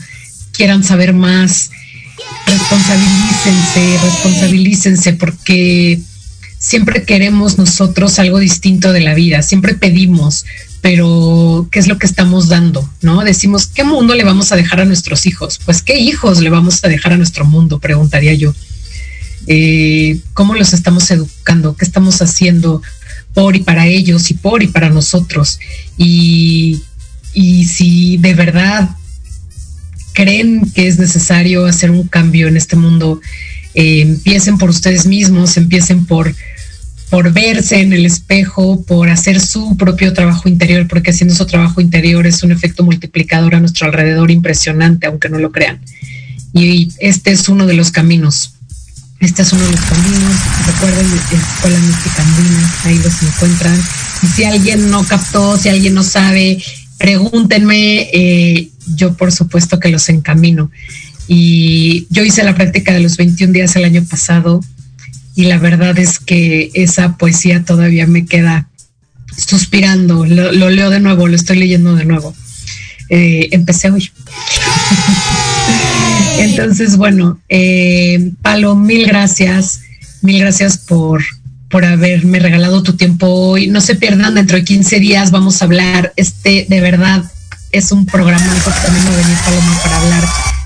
[0.52, 1.72] quieran saber más,
[2.46, 6.00] responsabilícense, responsabilícense porque
[6.58, 10.46] siempre queremos nosotros algo distinto de la vida, siempre pedimos,
[10.82, 12.90] pero ¿qué es lo que estamos dando?
[13.02, 13.24] ¿No?
[13.24, 15.60] Decimos, ¿qué mundo le vamos a dejar a nuestros hijos?
[15.66, 17.80] Pues, ¿qué hijos le vamos a dejar a nuestro mundo?
[17.80, 18.54] Preguntaría yo.
[19.48, 22.82] Eh, cómo los estamos educando, qué estamos haciendo
[23.38, 25.60] por y para ellos y por y para nosotros.
[25.96, 26.82] Y,
[27.36, 28.90] si de verdad
[30.14, 33.22] creen que es necesario hacer un cambio en este mundo,
[33.76, 36.34] eh, empiecen por ustedes mismos, empiecen por,
[37.12, 41.80] por verse en el espejo, por hacer su propio trabajo interior, porque haciendo su trabajo
[41.80, 45.80] interior es un efecto multiplicador a nuestro alrededor impresionante, aunque no lo crean.
[46.54, 48.57] Y este es uno de los caminos.
[49.20, 50.36] Este es uno de los caminos.
[50.68, 53.82] Recuerden, Escuela Mística Andina, ahí los encuentran.
[54.22, 56.62] Y si alguien no captó, si alguien no sabe,
[56.98, 58.10] pregúntenme.
[58.14, 60.70] Eh, yo, por supuesto, que los encamino.
[61.28, 64.64] Y yo hice la práctica de los 21 días el año pasado.
[65.36, 68.70] Y la verdad es que esa poesía todavía me queda
[69.36, 70.26] suspirando.
[70.26, 72.36] Lo, leo de nuevo, lo estoy leyendo de nuevo.
[73.10, 74.12] Eh, empecé hoy.
[76.38, 79.82] Entonces, bueno, eh, Palo, mil gracias,
[80.22, 81.24] mil gracias por,
[81.70, 83.68] por haberme regalado tu tiempo hoy.
[83.68, 87.24] No se pierdan, dentro de 15 días vamos a hablar, este de verdad
[87.72, 90.24] es un programa que también va a venir Paloma para hablar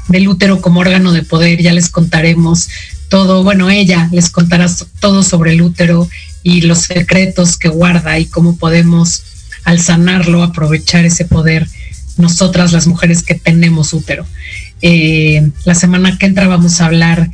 [0.07, 2.69] del útero como órgano de poder, ya les contaremos
[3.09, 4.67] todo, bueno, ella les contará
[4.99, 6.09] todo sobre el útero
[6.43, 9.23] y los secretos que guarda y cómo podemos
[9.63, 11.67] al sanarlo aprovechar ese poder
[12.17, 14.25] nosotras las mujeres que tenemos útero.
[14.81, 17.29] Eh, la semana que entra vamos a hablar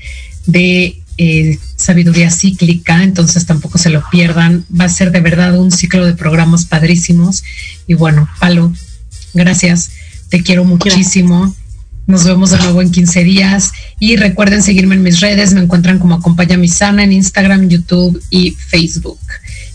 [0.45, 4.65] de eh, sabiduría cíclica, entonces tampoco se lo pierdan.
[4.69, 7.43] Va a ser de verdad un ciclo de programas padrísimos.
[7.87, 8.73] Y bueno, Palo,
[9.33, 9.91] gracias.
[10.29, 11.55] Te quiero muchísimo.
[12.05, 15.99] Nos vemos de nuevo en 15 días y recuerden seguirme en mis redes, me encuentran
[15.99, 19.19] como Acompaña mi sana en Instagram, YouTube y Facebook.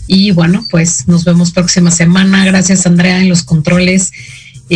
[0.07, 2.43] Y bueno, pues nos vemos próxima semana.
[2.43, 4.11] Gracias Andrea en los controles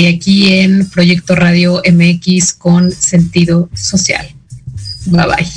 [0.06, 4.28] aquí en Proyecto Radio MX con sentido social.
[5.08, 5.48] Bye bye.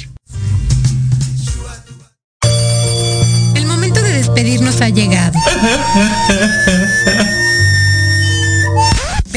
[3.55, 5.39] El momento de despedirnos ha llegado.